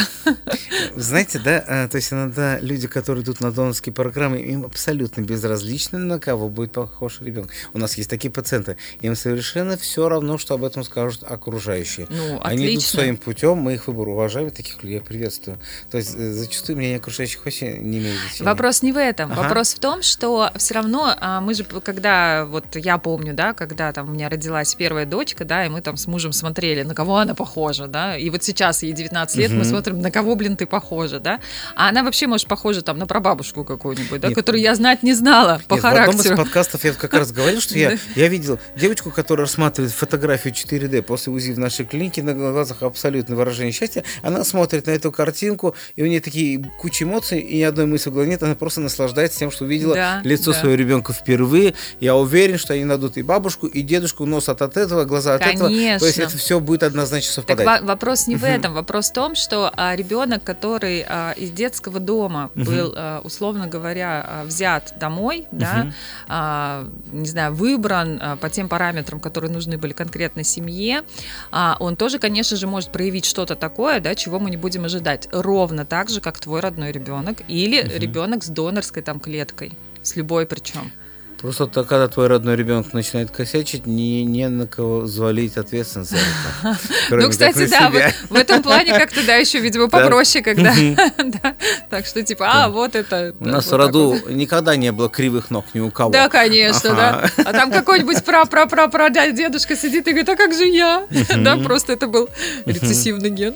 Знаете, 0.96 1.40
да, 1.40 1.64
а, 1.68 1.88
то 1.88 1.98
есть 1.98 2.12
иногда 2.12 2.60
люди, 2.60 2.88
которые 2.88 3.24
идут 3.24 3.42
на 3.42 3.52
донорские 3.52 3.94
программы, 3.94 4.40
им 4.42 4.66
абсолютно 4.66 5.22
безразлично, 5.22 6.00
на 6.00 6.20
кого 6.20 6.50
будет 6.50 6.72
похож 6.72 7.22
ребенок. 7.22 7.52
У 7.74 7.80
нас 7.80 7.98
есть 7.98 8.10
такие 8.10 8.32
пациенты, 8.32 8.78
им 9.02 9.16
совершенно 9.16 9.78
все 9.78 10.10
равно, 10.10 10.38
что 10.38 10.56
об 10.56 10.64
этом 10.64 10.84
скажут 10.84 11.24
окружающие. 11.24 12.08
Ну, 12.10 12.40
Они 12.44 12.66
отлично. 12.66 12.74
идут 12.74 12.84
своим 12.84 13.18
путем, 13.18 13.58
мы 13.58 13.76
их 13.76 13.88
выбор 13.88 14.10
уважаем, 14.10 14.52
таких 14.52 14.84
людей 14.84 14.98
я 14.98 15.02
приветствую. 15.02 15.58
То 15.90 15.98
есть 15.98 16.16
э, 16.16 16.32
зачастую 16.32 16.78
мнение 16.78 16.98
окружающих 16.98 17.44
вообще 17.46 17.78
не 17.78 18.00
имеет 18.00 18.20
значения. 18.20 18.50
Вопрос 18.50 18.82
не 18.82 18.92
в 18.92 18.98
этом. 18.98 19.32
Ага. 19.32 19.42
Вопрос 19.44 19.74
в 19.74 19.80
том, 19.80 20.02
что 20.02 20.52
все 20.56 20.74
равно 20.74 21.16
а, 21.20 21.42
мы 21.42 21.54
же, 21.54 21.64
когда, 21.64 22.46
вот 22.46 22.66
я 22.76 22.98
помню, 22.98 23.34
да, 23.34 23.54
когда 23.54 23.92
там 23.94 24.10
у 24.10 24.14
меня 24.14 24.30
родилась 24.30 24.74
первая 24.76 25.06
дочка, 25.06 25.46
да, 25.46 25.66
и 25.66 25.70
мы 25.70 25.82
там 25.82 25.98
с 25.98 26.08
мужем 26.08 26.34
смотрели, 26.34 26.84
на 26.84 26.96
кого 26.96 27.18
она 27.18 27.36
похожа, 27.36 27.88
да, 27.88 28.18
и 28.18 28.30
вот 28.30 28.41
вот 28.42 28.44
сейчас 28.44 28.84
ей 28.84 28.94
19 28.94 29.38
лет, 29.38 29.52
угу. 29.52 29.60
мы 29.60 29.66
смотрим, 29.66 30.02
на 30.02 30.12
кого, 30.12 30.36
блин, 30.36 30.58
ты 30.58 30.66
похожа, 30.66 31.20
да? 31.20 31.40
А 31.76 31.90
она 31.90 32.04
вообще, 32.04 32.28
может, 32.28 32.48
похожа 32.48 32.82
там 32.82 32.98
на 32.98 33.06
прабабушку 33.06 33.64
какую-нибудь, 33.64 34.20
да, 34.20 34.30
Нет. 34.30 34.38
которую 34.38 34.62
я 34.62 34.76
знать 34.76 35.04
не 35.04 35.14
знала 35.14 35.62
по 35.68 35.76
Нет, 35.76 35.84
характеру. 35.84 36.18
В 36.18 36.20
одном 36.20 36.34
из 36.34 36.38
подкастов 36.38 36.84
я 36.84 36.94
как 36.94 37.14
раз 37.14 37.32
говорил, 37.32 37.62
что 37.62 37.78
я, 37.78 37.98
я 38.16 38.28
видел 38.28 38.60
девочку, 38.76 39.12
которая 39.12 39.46
рассматривает 39.46 39.94
фотографию 39.94 40.54
4D 40.54 41.02
после 41.04 41.32
УЗИ 41.32 41.52
в 41.52 41.60
нашей 41.60 41.86
клинике, 41.86 42.24
на 42.24 42.34
глазах 42.34 42.82
абсолютно 42.84 43.36
выражение 43.36 43.72
счастья. 43.72 44.04
Она 44.24 44.44
смотрит 44.44 44.88
на 44.88 44.92
эту 44.92 45.12
картинку, 45.12 45.76
и 45.96 46.04
у 46.04 46.08
нее 46.08 46.22
такие 46.22 46.64
куча 46.80 47.06
эмоций, 47.06 47.40
и 47.40 47.58
ни 47.58 47.64
одной 47.64 47.86
мысли 47.86 48.10
в 48.10 48.14
голове 48.14 48.32
нет, 48.32 48.44
она 48.44 48.56
просто 48.56 48.82
наслаждается 48.82 49.40
тем, 49.40 49.52
что 49.52 49.66
увидела 49.66 49.94
да, 49.94 50.22
лицо 50.24 50.52
да. 50.52 50.60
своего 50.60 50.76
ребенка 50.76 51.14
впервые. 51.14 51.74
Я 52.00 52.16
уверен, 52.16 52.58
что 52.58 52.74
они 52.74 52.86
найдут 52.86 53.18
и 53.18 53.22
бабушку, 53.22 53.68
и 53.68 53.82
дедушку, 53.82 54.26
нос 54.26 54.50
от, 54.50 54.62
от 54.62 54.78
этого, 54.78 55.06
глаза 55.06 55.36
от 55.36 55.42
Конечно. 55.42 55.66
этого. 55.66 56.00
То 56.00 56.06
есть 56.06 56.20
это 56.20 56.38
все 56.38 56.60
будет 56.60 56.84
однозначно 56.84 57.34
совпадать. 57.34 57.66
Так 57.66 57.84
вопрос 57.84 58.28
не 58.32 58.38
в 58.38 58.44
этом. 58.44 58.74
Вопрос 58.74 59.10
в 59.10 59.14
том, 59.14 59.36
что 59.36 59.72
а, 59.76 59.96
ребенок, 59.96 60.44
который 60.44 61.06
а, 61.08 61.32
из 61.32 61.52
детского 61.52 62.00
дома 62.00 62.52
был, 62.56 62.94
а, 62.96 63.22
условно 63.24 63.68
говоря, 63.68 64.44
взят 64.46 64.94
домой, 65.00 65.48
да, 65.52 65.92
не 67.12 67.28
знаю, 67.28 67.54
выбран 67.54 68.38
по 68.40 68.50
тем 68.50 68.70
параметрам, 68.70 69.20
которые 69.20 69.52
нужны 69.52 69.78
были 69.78 69.94
конкретно 69.94 70.44
семье, 70.44 71.04
он 71.52 71.96
тоже, 71.96 72.20
конечно 72.20 72.58
же, 72.58 72.68
может 72.68 72.92
проявить 72.92 73.26
что-то 73.26 73.56
такое, 73.56 74.00
да, 74.00 74.16
чего 74.16 74.40
мы 74.40 74.50
не 74.50 74.58
будем 74.58 74.86
ожидать. 74.86 75.28
Ровно 75.32 75.86
так 75.86 76.10
же, 76.10 76.22
как 76.22 76.40
твой 76.40 76.60
родной 76.60 76.92
ребенок 76.92 77.42
или 77.48 77.82
ребенок 77.98 78.44
с 78.44 78.48
донорской 78.48 79.04
там 79.04 79.20
клеткой, 79.20 79.74
с 80.02 80.16
любой 80.16 80.46
причем. 80.46 80.92
Просто 81.42 81.66
то, 81.66 81.84
когда 81.84 82.08
твой 82.08 82.28
родной 82.28 82.56
ребенок 82.56 82.94
начинает 82.94 83.32
косячить, 83.32 83.88
не, 83.88 84.24
не 84.24 84.48
на 84.48 84.68
кого 84.68 85.02
взвалить 85.02 85.58
ответственность 85.58 86.12
за 86.12 86.18
это. 86.18 86.78
Ну, 87.10 87.30
кстати, 87.30 87.68
да, 87.68 87.92
в 88.30 88.36
этом 88.36 88.62
плане 88.62 88.98
как-то, 88.98 89.26
да, 89.26 89.36
еще, 89.36 89.60
видимо, 89.60 89.90
попроще, 89.90 90.44
когда... 90.44 90.74
Так 91.90 92.06
что, 92.06 92.24
типа, 92.24 92.48
а, 92.48 92.70
вот 92.70 92.96
это... 92.96 93.34
У 93.40 93.46
нас 93.46 93.68
в 93.68 93.76
роду 93.76 94.18
никогда 94.30 94.76
не 94.76 94.92
было 94.92 95.10
кривых 95.10 95.50
ног 95.50 95.66
ни 95.74 95.80
у 95.80 95.90
кого. 95.92 96.12
Да, 96.12 96.30
конечно, 96.30 96.92
да. 96.92 97.30
А 97.38 97.52
там 97.52 97.72
какой-нибудь 97.72 98.24
пра-пра-пра-пра 98.26 99.10
дедушка 99.10 99.76
сидит 99.76 100.08
и 100.08 100.12
говорит, 100.12 100.30
а 100.30 100.36
как 100.36 100.54
же 100.54 100.66
я? 100.66 101.08
Да, 101.38 101.58
просто 101.58 101.94
это 101.94 102.08
был 102.08 102.30
рецессивный 102.66 103.30
ген. 103.30 103.56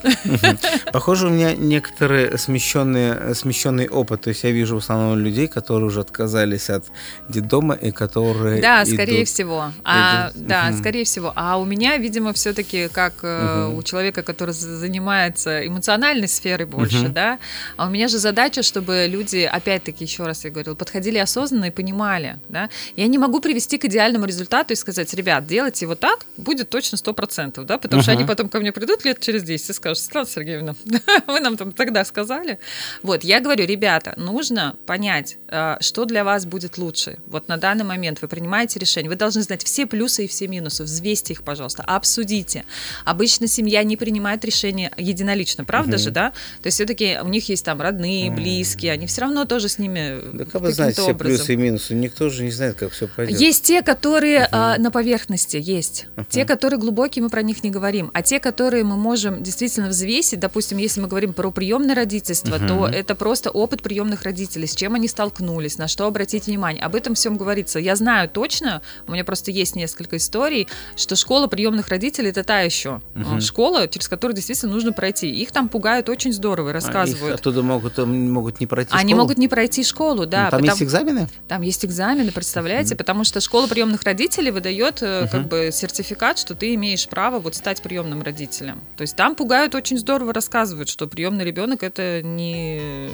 Похоже, 0.92 1.28
у 1.28 1.30
меня 1.30 1.54
некоторые 1.54 2.38
смещенные, 2.38 3.36
смещенный 3.36 3.88
опыт. 3.88 4.22
То 4.22 4.30
есть 4.30 4.44
я 4.44 4.52
вижу 4.52 4.76
в 4.76 4.80
основном 4.80 5.20
людей, 5.20 5.48
которые 5.48 5.86
уже 5.86 6.02
отказались 6.02 6.70
от 6.70 6.86
детдома 7.30 7.75
и 7.82 7.92
которые 7.92 8.62
Да, 8.62 8.84
идут... 8.84 8.94
скорее 8.94 9.26
всего. 9.26 9.72
А, 9.84 10.32
идут... 10.34 10.48
Да, 10.48 10.70
угу. 10.70 10.78
скорее 10.78 11.04
всего. 11.06 11.34
А 11.36 11.58
у 11.58 11.66
меня, 11.66 11.98
видимо, 11.98 12.34
все-таки 12.34 12.88
как 12.90 13.24
угу. 13.24 13.78
у 13.78 13.84
человека, 13.84 14.24
который 14.24 14.52
занимается 14.54 15.66
эмоциональной 15.66 16.28
сферой 16.28 16.66
больше, 16.66 17.06
угу. 17.06 17.10
да, 17.10 17.40
а 17.78 17.88
у 17.88 17.90
меня 17.90 18.08
же 18.08 18.18
задача, 18.18 18.64
чтобы 18.64 19.08
люди, 19.10 19.50
опять-таки, 19.52 20.04
еще 20.04 20.26
раз 20.26 20.46
я 20.46 20.52
говорила, 20.52 20.76
подходили 20.76 21.18
осознанно 21.18 21.66
и 21.66 21.72
понимали, 21.72 22.40
да. 22.50 22.70
Я 22.96 23.08
не 23.08 23.18
могу 23.18 23.40
привести 23.40 23.78
к 23.78 23.86
идеальному 23.86 24.26
результату 24.26 24.74
и 24.74 24.76
сказать, 24.76 25.14
ребят, 25.14 25.46
делайте 25.48 25.88
вот 25.88 26.00
так, 26.00 26.26
будет 26.38 26.70
точно 26.70 26.96
100%, 26.96 27.64
да, 27.64 27.78
потому 27.78 28.00
угу. 28.00 28.04
что 28.04 28.12
они 28.12 28.26
потом 28.26 28.50
ко 28.50 28.60
мне 28.60 28.72
придут 28.72 29.06
лет 29.06 29.20
через 29.20 29.44
10 29.44 29.70
и 29.70 29.74
скажут, 29.74 30.04
Светлана 30.04 30.28
Сергеевна, 30.28 30.76
вы 31.28 31.40
нам 31.40 31.58
там 31.58 31.72
тогда 31.72 32.06
сказали. 32.06 32.60
Вот, 33.02 33.24
я 33.24 33.40
говорю, 33.40 33.66
ребята, 33.66 34.14
нужно 34.18 34.76
понять, 34.86 35.38
а, 35.48 35.78
что 35.82 36.06
для 36.06 36.24
вас 36.24 36.46
будет 36.46 36.78
лучше. 36.78 37.18
Вот 37.28 37.48
на 37.48 37.58
данный 37.66 37.84
момент 37.84 38.22
вы 38.22 38.28
принимаете 38.28 38.80
решение, 38.80 39.10
вы 39.10 39.16
должны 39.16 39.42
знать 39.42 39.64
все 39.64 39.88
плюсы 39.88 40.26
и 40.26 40.28
все 40.28 40.48
минусы, 40.48 40.84
взвесьте 40.84 41.34
их, 41.34 41.42
пожалуйста, 41.42 41.82
обсудите. 41.82 42.64
Обычно 43.06 43.48
семья 43.48 43.82
не 43.84 43.98
принимает 43.98 44.46
решение 44.46 44.92
единолично, 44.98 45.66
правда 45.66 45.96
угу. 45.96 46.04
же, 46.04 46.12
да? 46.12 46.30
То 46.62 46.68
есть 46.68 46.76
все-таки 46.76 47.18
у 47.24 47.28
них 47.28 47.50
есть 47.50 47.66
там 47.66 47.82
родные, 47.82 48.30
близкие, 48.30 48.92
они 48.92 49.08
все 49.08 49.22
равно 49.22 49.46
тоже 49.46 49.68
с 49.68 49.80
ними 49.80 50.22
Да 50.34 50.46
как 50.46 50.62
вы 50.62 50.72
знаете 50.72 51.02
все 51.02 51.16
плюсы 51.16 51.54
и 51.54 51.56
минусы? 51.56 51.96
Никто 51.96 52.30
же 52.30 52.44
не 52.44 52.52
знает, 52.52 52.76
как 52.76 52.92
все 52.92 53.08
пойдет. 53.08 53.40
Есть 53.40 53.64
те, 53.64 53.82
которые 53.82 54.42
угу. 54.42 54.50
а, 54.52 54.78
на 54.78 54.92
поверхности, 54.92 55.58
есть. 55.60 56.06
Угу. 56.18 56.26
Те, 56.30 56.46
которые 56.46 56.80
глубокие, 56.80 57.24
мы 57.24 57.30
про 57.30 57.42
них 57.42 57.64
не 57.64 57.72
говорим. 57.72 58.12
А 58.14 58.22
те, 58.22 58.40
которые 58.40 58.84
мы 58.84 58.96
можем 58.96 59.42
действительно 59.42 59.90
взвесить, 59.90 60.40
допустим, 60.40 60.78
если 60.78 61.02
мы 61.02 61.08
говорим 61.08 61.34
про 61.34 61.50
приемное 61.52 61.96
родительство, 61.96 62.58
угу. 62.58 62.68
то 62.68 62.88
это 62.88 63.16
просто 63.16 63.50
опыт 63.50 63.82
приемных 63.82 64.22
родителей, 64.22 64.68
с 64.68 64.76
чем 64.76 64.94
они 64.94 65.08
столкнулись, 65.08 65.78
на 65.78 65.88
что 65.88 66.06
обратить 66.06 66.46
внимание. 66.46 66.84
Об 66.84 66.96
этом 66.96 67.16
всем 67.16 67.38
говорится. 67.56 67.80
Я 67.80 67.96
знаю 67.96 68.30
точно, 68.30 68.82
у 69.08 69.12
меня 69.12 69.24
просто 69.24 69.52
есть 69.52 69.76
несколько 69.76 70.18
историй, 70.18 70.68
что 70.96 71.16
школа 71.16 71.48
приемных 71.48 71.88
родителей 71.88 72.30
это 72.30 72.44
та 72.44 72.60
еще 72.62 73.02
угу. 73.16 73.40
школа, 73.42 73.88
через 73.88 74.08
которую 74.08 74.36
действительно 74.36 74.74
нужно 74.74 74.92
пройти. 74.92 75.30
Их 75.30 75.52
там 75.52 75.70
пугают 75.70 76.10
очень 76.10 76.34
здорово, 76.34 76.74
рассказывают. 76.74 77.24
А 77.24 77.34
их 77.34 77.40
оттуда 77.40 77.62
могут, 77.64 77.98
могут 77.98 78.60
не 78.60 78.68
пройти 78.68 78.92
Они 78.94 79.14
могут 79.14 79.38
не 79.38 79.48
пройти 79.48 79.84
школу, 79.84 80.26
да. 80.26 80.46
Ну, 80.46 80.52
там 80.52 80.60
потому... 80.62 80.66
есть 80.66 80.84
экзамены? 80.84 81.30
Там 81.48 81.62
есть 81.62 81.86
экзамены, 81.86 82.32
представляете, 82.32 82.96
угу. 82.96 83.00
потому 83.00 83.24
что 83.24 83.40
школа 83.40 83.68
приемных 83.68 84.04
родителей 84.04 84.52
выдает 84.52 85.02
угу. 85.02 85.30
как 85.32 85.48
бы 85.48 85.70
сертификат, 85.72 86.38
что 86.38 86.56
ты 86.56 86.74
имеешь 86.76 87.08
право 87.08 87.40
вот 87.40 87.56
стать 87.56 87.82
приемным 87.82 88.22
родителем. 88.22 88.82
То 88.98 89.02
есть 89.02 89.16
там 89.16 89.36
пугают 89.36 89.76
очень 89.76 89.98
здорово, 89.98 90.34
рассказывают, 90.34 90.90
что 90.90 91.08
приемный 91.08 91.46
ребенок 91.46 91.84
это 91.84 92.22
не 92.22 93.10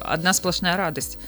одна 0.00 0.32
сплошная 0.32 0.76
радость. 0.76 1.18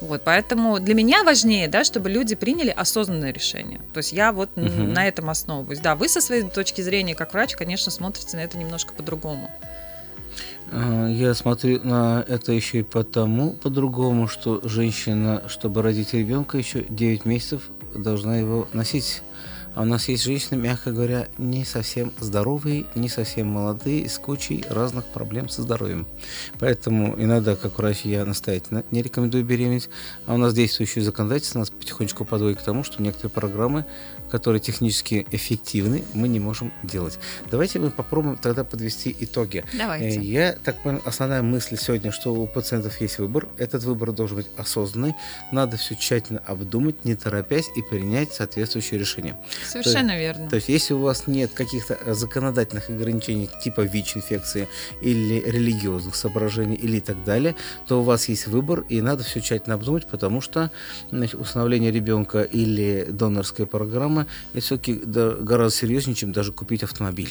Вот, 0.00 0.22
поэтому 0.24 0.80
для 0.80 0.94
меня 0.94 1.24
важнее, 1.24 1.68
да, 1.68 1.84
чтобы 1.84 2.08
люди 2.08 2.34
приняли 2.34 2.70
осознанное 2.70 3.32
решение. 3.32 3.80
То 3.92 3.98
есть 3.98 4.12
я 4.12 4.32
вот 4.32 4.50
угу. 4.56 4.64
на 4.64 5.06
этом 5.06 5.28
основываюсь. 5.28 5.80
Да, 5.80 5.94
вы 5.94 6.08
со 6.08 6.20
своей 6.20 6.42
точки 6.42 6.80
зрения, 6.80 7.14
как 7.14 7.34
врач, 7.34 7.54
конечно, 7.54 7.90
смотрите 7.92 8.36
на 8.36 8.40
это 8.40 8.56
немножко 8.56 8.94
по-другому. 8.94 9.50
А, 10.72 11.08
я 11.08 11.34
смотрю 11.34 11.80
на 11.82 12.24
это 12.26 12.52
еще 12.52 12.80
и 12.80 12.82
потому, 12.82 13.52
по-другому, 13.52 14.28
что 14.28 14.60
женщина, 14.62 15.42
чтобы 15.48 15.82
родить 15.82 16.14
ребенка, 16.14 16.56
еще 16.56 16.84
9 16.88 17.24
месяцев 17.24 17.62
должна 17.94 18.36
его 18.36 18.68
носить 18.72 19.22
а 19.74 19.82
у 19.82 19.84
нас 19.84 20.08
есть 20.08 20.24
женщины, 20.24 20.56
мягко 20.56 20.90
говоря, 20.90 21.28
не 21.38 21.64
совсем 21.64 22.12
здоровые, 22.18 22.86
не 22.94 23.08
совсем 23.08 23.48
молодые, 23.48 24.08
с 24.08 24.18
кучей 24.18 24.64
разных 24.68 25.04
проблем 25.06 25.48
со 25.48 25.62
здоровьем. 25.62 26.06
Поэтому 26.58 27.14
иногда, 27.20 27.56
как 27.56 27.78
врач, 27.78 28.00
я 28.04 28.24
настоятельно 28.24 28.84
не 28.90 29.02
рекомендую 29.02 29.44
беременеть. 29.44 29.88
А 30.26 30.34
у 30.34 30.36
нас 30.36 30.54
действующее 30.54 31.04
законодательство 31.04 31.60
нас 31.60 31.70
потихонечку 31.70 32.24
подводит 32.24 32.58
к 32.58 32.62
тому, 32.62 32.82
что 32.82 33.02
некоторые 33.02 33.30
программы, 33.30 33.84
которые 34.30 34.60
технически 34.60 35.26
эффективны, 35.30 36.04
мы 36.14 36.28
не 36.28 36.40
можем 36.40 36.72
делать. 36.82 37.18
Давайте 37.50 37.78
мы 37.78 37.90
попробуем 37.90 38.36
тогда 38.36 38.64
подвести 38.64 39.14
итоги. 39.20 39.64
Давайте. 39.76 40.18
Э, 40.18 40.22
я 40.22 40.52
так 40.52 40.82
понял, 40.82 41.00
основная 41.04 41.42
мысль 41.42 41.76
сегодня, 41.76 42.12
что 42.12 42.34
у 42.34 42.46
пациентов 42.46 43.00
есть 43.00 43.18
выбор. 43.18 43.48
Этот 43.58 43.84
выбор 43.84 44.12
должен 44.12 44.38
быть 44.38 44.46
осознанный. 44.56 45.14
Надо 45.52 45.76
все 45.76 45.94
тщательно 45.94 46.40
обдумать, 46.40 47.04
не 47.04 47.14
торопясь 47.14 47.68
и 47.76 47.82
принять 47.82 48.32
соответствующее 48.32 48.98
решение. 48.98 49.36
Совершенно 49.66 50.12
то, 50.12 50.18
верно. 50.18 50.48
То 50.48 50.56
есть, 50.56 50.68
если 50.68 50.94
у 50.94 51.00
вас 51.00 51.26
нет 51.26 51.52
каких-то 51.52 51.98
э, 52.00 52.14
законодательных 52.14 52.90
ограничений 52.90 53.48
типа 53.62 53.82
ВИЧ-инфекции 53.82 54.68
или 55.00 55.42
религиозных 55.46 56.14
соображений 56.14 56.76
или 56.76 57.00
так 57.00 57.22
далее, 57.24 57.56
то 57.86 58.00
у 58.00 58.02
вас 58.02 58.28
есть 58.28 58.46
выбор, 58.46 58.84
и 58.88 59.00
надо 59.00 59.24
все 59.24 59.40
тщательно 59.40 59.74
обдумать, 59.74 60.06
потому 60.06 60.40
что 60.40 60.70
значит, 61.10 61.40
усыновление 61.40 61.90
ребенка 61.90 62.42
или 62.42 63.06
донорская 63.10 63.66
программа 63.66 64.26
это 64.52 64.62
все-таки 64.62 64.94
гораздо 64.94 65.76
серьезнее, 65.76 66.14
чем 66.14 66.32
даже 66.32 66.52
купить 66.52 66.82
автомобиль. 66.82 67.30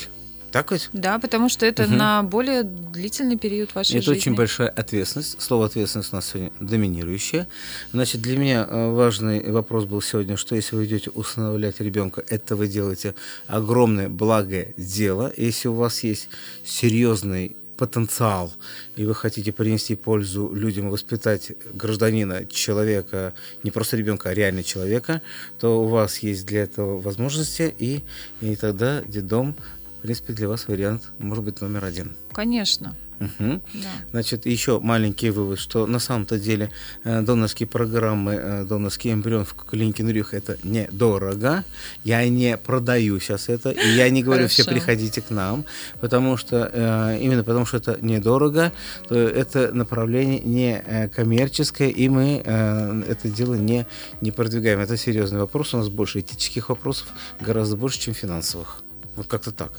Так 0.52 0.72
ведь? 0.72 0.90
Да, 0.94 1.20
потому 1.20 1.50
что 1.50 1.66
это 1.66 1.84
угу. 1.84 1.94
на 1.94 2.24
более 2.24 2.64
длительный 2.64 3.38
период 3.38 3.76
вашей 3.76 3.98
это 3.98 4.06
жизни. 4.06 4.14
Это 4.14 4.22
очень 4.22 4.36
большая 4.36 4.70
ответственность. 4.70 5.42
Слово 5.42 5.66
ответственность 5.66 6.14
у 6.14 6.16
нас 6.16 6.28
сегодня 6.28 6.52
доминирующее. 6.60 7.48
Значит, 7.92 8.22
для 8.22 8.38
меня 8.38 8.68
э, 8.68 8.90
важный 8.92 9.52
вопрос 9.52 9.86
был 9.86 10.02
сегодня, 10.02 10.38
что 10.38 10.56
если 10.56 10.76
вы 10.76 10.86
идете 10.86 11.10
усыновлять 11.12 11.80
ребенка, 11.80 12.24
это 12.28 12.56
вы 12.56 12.68
делаете 12.68 13.16
огромное 13.48 14.10
благое 14.10 14.74
дело. 14.78 15.32
Если 15.38 15.68
у 15.68 15.74
вас 15.74 16.04
есть 16.04 16.30
серьезный 16.64 17.56
потенциал, 17.80 18.52
и 18.98 19.06
вы 19.06 19.16
хотите 19.16 19.54
принести 19.54 19.96
пользу 19.96 20.52
людям, 20.54 20.90
воспитать 20.90 21.54
гражданина, 21.74 22.46
человека, 22.46 23.34
не 23.64 23.72
просто 23.72 23.96
ребенка, 23.96 24.30
а 24.30 24.34
реально 24.34 24.64
человека, 24.64 25.22
то 25.60 25.82
у 25.82 25.88
вас 25.88 26.20
есть 26.20 26.46
для 26.46 26.64
этого 26.64 27.00
возможности, 27.00 27.74
и, 27.80 28.04
и 28.42 28.58
тогда 28.58 29.02
детдом 29.04 29.56
в 30.00 30.02
принципе, 30.02 30.32
для 30.34 30.48
вас 30.48 30.68
вариант 30.68 31.12
может 31.20 31.44
быть 31.44 31.60
номер 31.60 31.84
один. 31.84 32.16
Конечно. 32.32 32.96
Угу. 33.20 33.62
Да. 33.74 33.90
Значит, 34.12 34.46
еще 34.46 34.80
маленький 34.80 35.30
вывод, 35.30 35.60
что 35.60 35.86
на 35.88 36.00
самом-то 36.00 36.40
деле 36.40 36.72
э, 37.04 37.22
донорские 37.22 37.68
программы, 37.68 38.34
э, 38.34 38.64
донорский 38.64 39.12
эмбрион 39.12 39.44
в 39.44 39.54
клинике 39.56 40.04
Нурих 40.04 40.34
это 40.34 40.58
недорого. 40.64 41.66
Я 42.06 42.28
не 42.30 42.56
продаю 42.56 43.20
сейчас 43.20 43.50
это, 43.50 43.72
и 43.72 43.90
я 43.90 44.10
не 44.10 44.24
говорю, 44.24 44.48
все 44.48 44.64
приходите 44.64 45.22
к 45.22 45.32
нам, 45.32 45.66
потому 46.00 46.38
что 46.38 46.72
э, 46.72 47.20
именно 47.22 47.44
потому 47.44 47.66
что 47.66 47.78
это 47.78 47.98
недорого, 48.00 48.72
то 49.10 49.16
это 49.16 49.74
направление 49.74 50.40
не 50.40 51.10
коммерческое, 51.14 51.90
и 51.90 52.08
мы 52.08 52.38
это 52.40 53.28
дело 53.28 53.56
не, 53.56 53.86
не 54.22 54.32
продвигаем. 54.32 54.80
Это 54.80 54.96
серьезный 54.96 55.40
вопрос, 55.40 55.74
у 55.74 55.78
нас 55.78 55.90
больше 55.90 56.22
этических 56.22 56.70
вопросов, 56.70 57.08
гораздо 57.42 57.76
больше, 57.76 58.00
чем 58.00 58.14
финансовых. 58.14 58.82
Вот 59.20 59.28
как-то 59.28 59.52
так. 59.52 59.74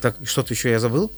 Так, 0.00 0.14
что-то 0.22 0.54
еще 0.54 0.70
я 0.70 0.78
забыл? 0.78 1.10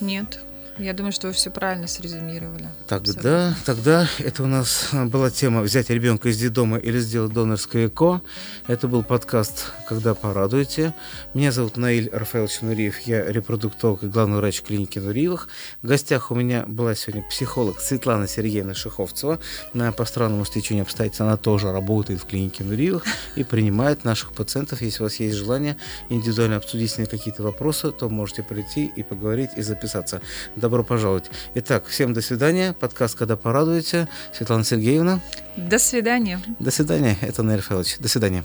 Нет. 0.00 0.38
Я 0.80 0.94
думаю, 0.94 1.12
что 1.12 1.26
вы 1.26 1.34
все 1.34 1.50
правильно 1.50 1.86
срезюмировали. 1.86 2.66
Тогда, 2.88 3.10
Абсолютно. 3.10 3.56
тогда 3.66 4.08
это 4.18 4.42
у 4.42 4.46
нас 4.46 4.88
была 4.92 5.30
тема 5.30 5.60
«Взять 5.60 5.90
ребенка 5.90 6.30
из 6.30 6.38
детдома 6.38 6.78
или 6.78 6.98
сделать 7.00 7.34
донорское 7.34 7.88
ЭКО». 7.88 8.22
Это 8.66 8.88
был 8.88 9.02
подкаст 9.02 9.72
«Когда 9.86 10.14
порадуете». 10.14 10.94
Меня 11.34 11.52
зовут 11.52 11.76
Наиль 11.76 12.08
Рафаэлович 12.10 12.62
Нуриев. 12.62 12.98
Я 13.00 13.30
репродуктолог 13.30 14.04
и 14.04 14.06
главный 14.06 14.38
врач 14.38 14.62
клиники 14.62 14.98
Нуриевых. 14.98 15.48
В 15.82 15.86
гостях 15.86 16.30
у 16.30 16.34
меня 16.34 16.64
была 16.66 16.94
сегодня 16.94 17.28
психолог 17.28 17.78
Светлана 17.78 18.26
Сергеевна 18.26 18.72
Шиховцева. 18.72 19.38
На, 19.74 19.92
по 19.92 20.06
странному 20.06 20.46
стечению 20.46 20.84
обстоятельств 20.84 21.20
она 21.20 21.36
тоже 21.36 21.72
работает 21.72 22.22
в 22.22 22.24
клинике 22.24 22.64
Нуриевых 22.64 23.04
и 23.36 23.44
принимает 23.44 24.04
наших 24.04 24.32
пациентов. 24.32 24.80
Если 24.80 25.02
у 25.02 25.04
вас 25.04 25.16
есть 25.16 25.36
желание 25.36 25.76
индивидуально 26.08 26.56
обсудить 26.56 26.90
с 26.90 26.96
ней 26.96 27.04
какие-то 27.04 27.42
вопросы, 27.42 27.92
то 27.92 28.08
можете 28.08 28.42
прийти 28.42 28.90
и 28.96 29.02
поговорить 29.02 29.50
и 29.56 29.62
записаться. 29.62 30.22
До 30.56 30.69
добро 30.70 30.84
пожаловать. 30.84 31.30
Итак, 31.56 31.86
всем 31.86 32.12
до 32.12 32.20
свидания. 32.22 32.72
Подкаст 32.72 33.18
«Когда 33.18 33.36
порадуете». 33.36 34.08
Светлана 34.32 34.62
Сергеевна. 34.62 35.18
До 35.56 35.80
свидания. 35.80 36.40
До 36.60 36.70
свидания. 36.70 37.16
Это 37.22 37.42
Наиль 37.42 37.60
Файлович. 37.60 37.98
До 37.98 38.08
свидания. 38.08 38.44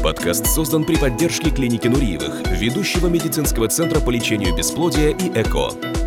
Подкаст 0.00 0.46
создан 0.46 0.84
при 0.84 0.94
поддержке 0.94 1.50
клиники 1.50 1.88
Нуриевых, 1.88 2.46
ведущего 2.52 3.08
медицинского 3.08 3.66
центра 3.66 3.98
по 3.98 4.10
лечению 4.10 4.56
бесплодия 4.56 5.10
и 5.10 5.28
ЭКО. 5.34 5.99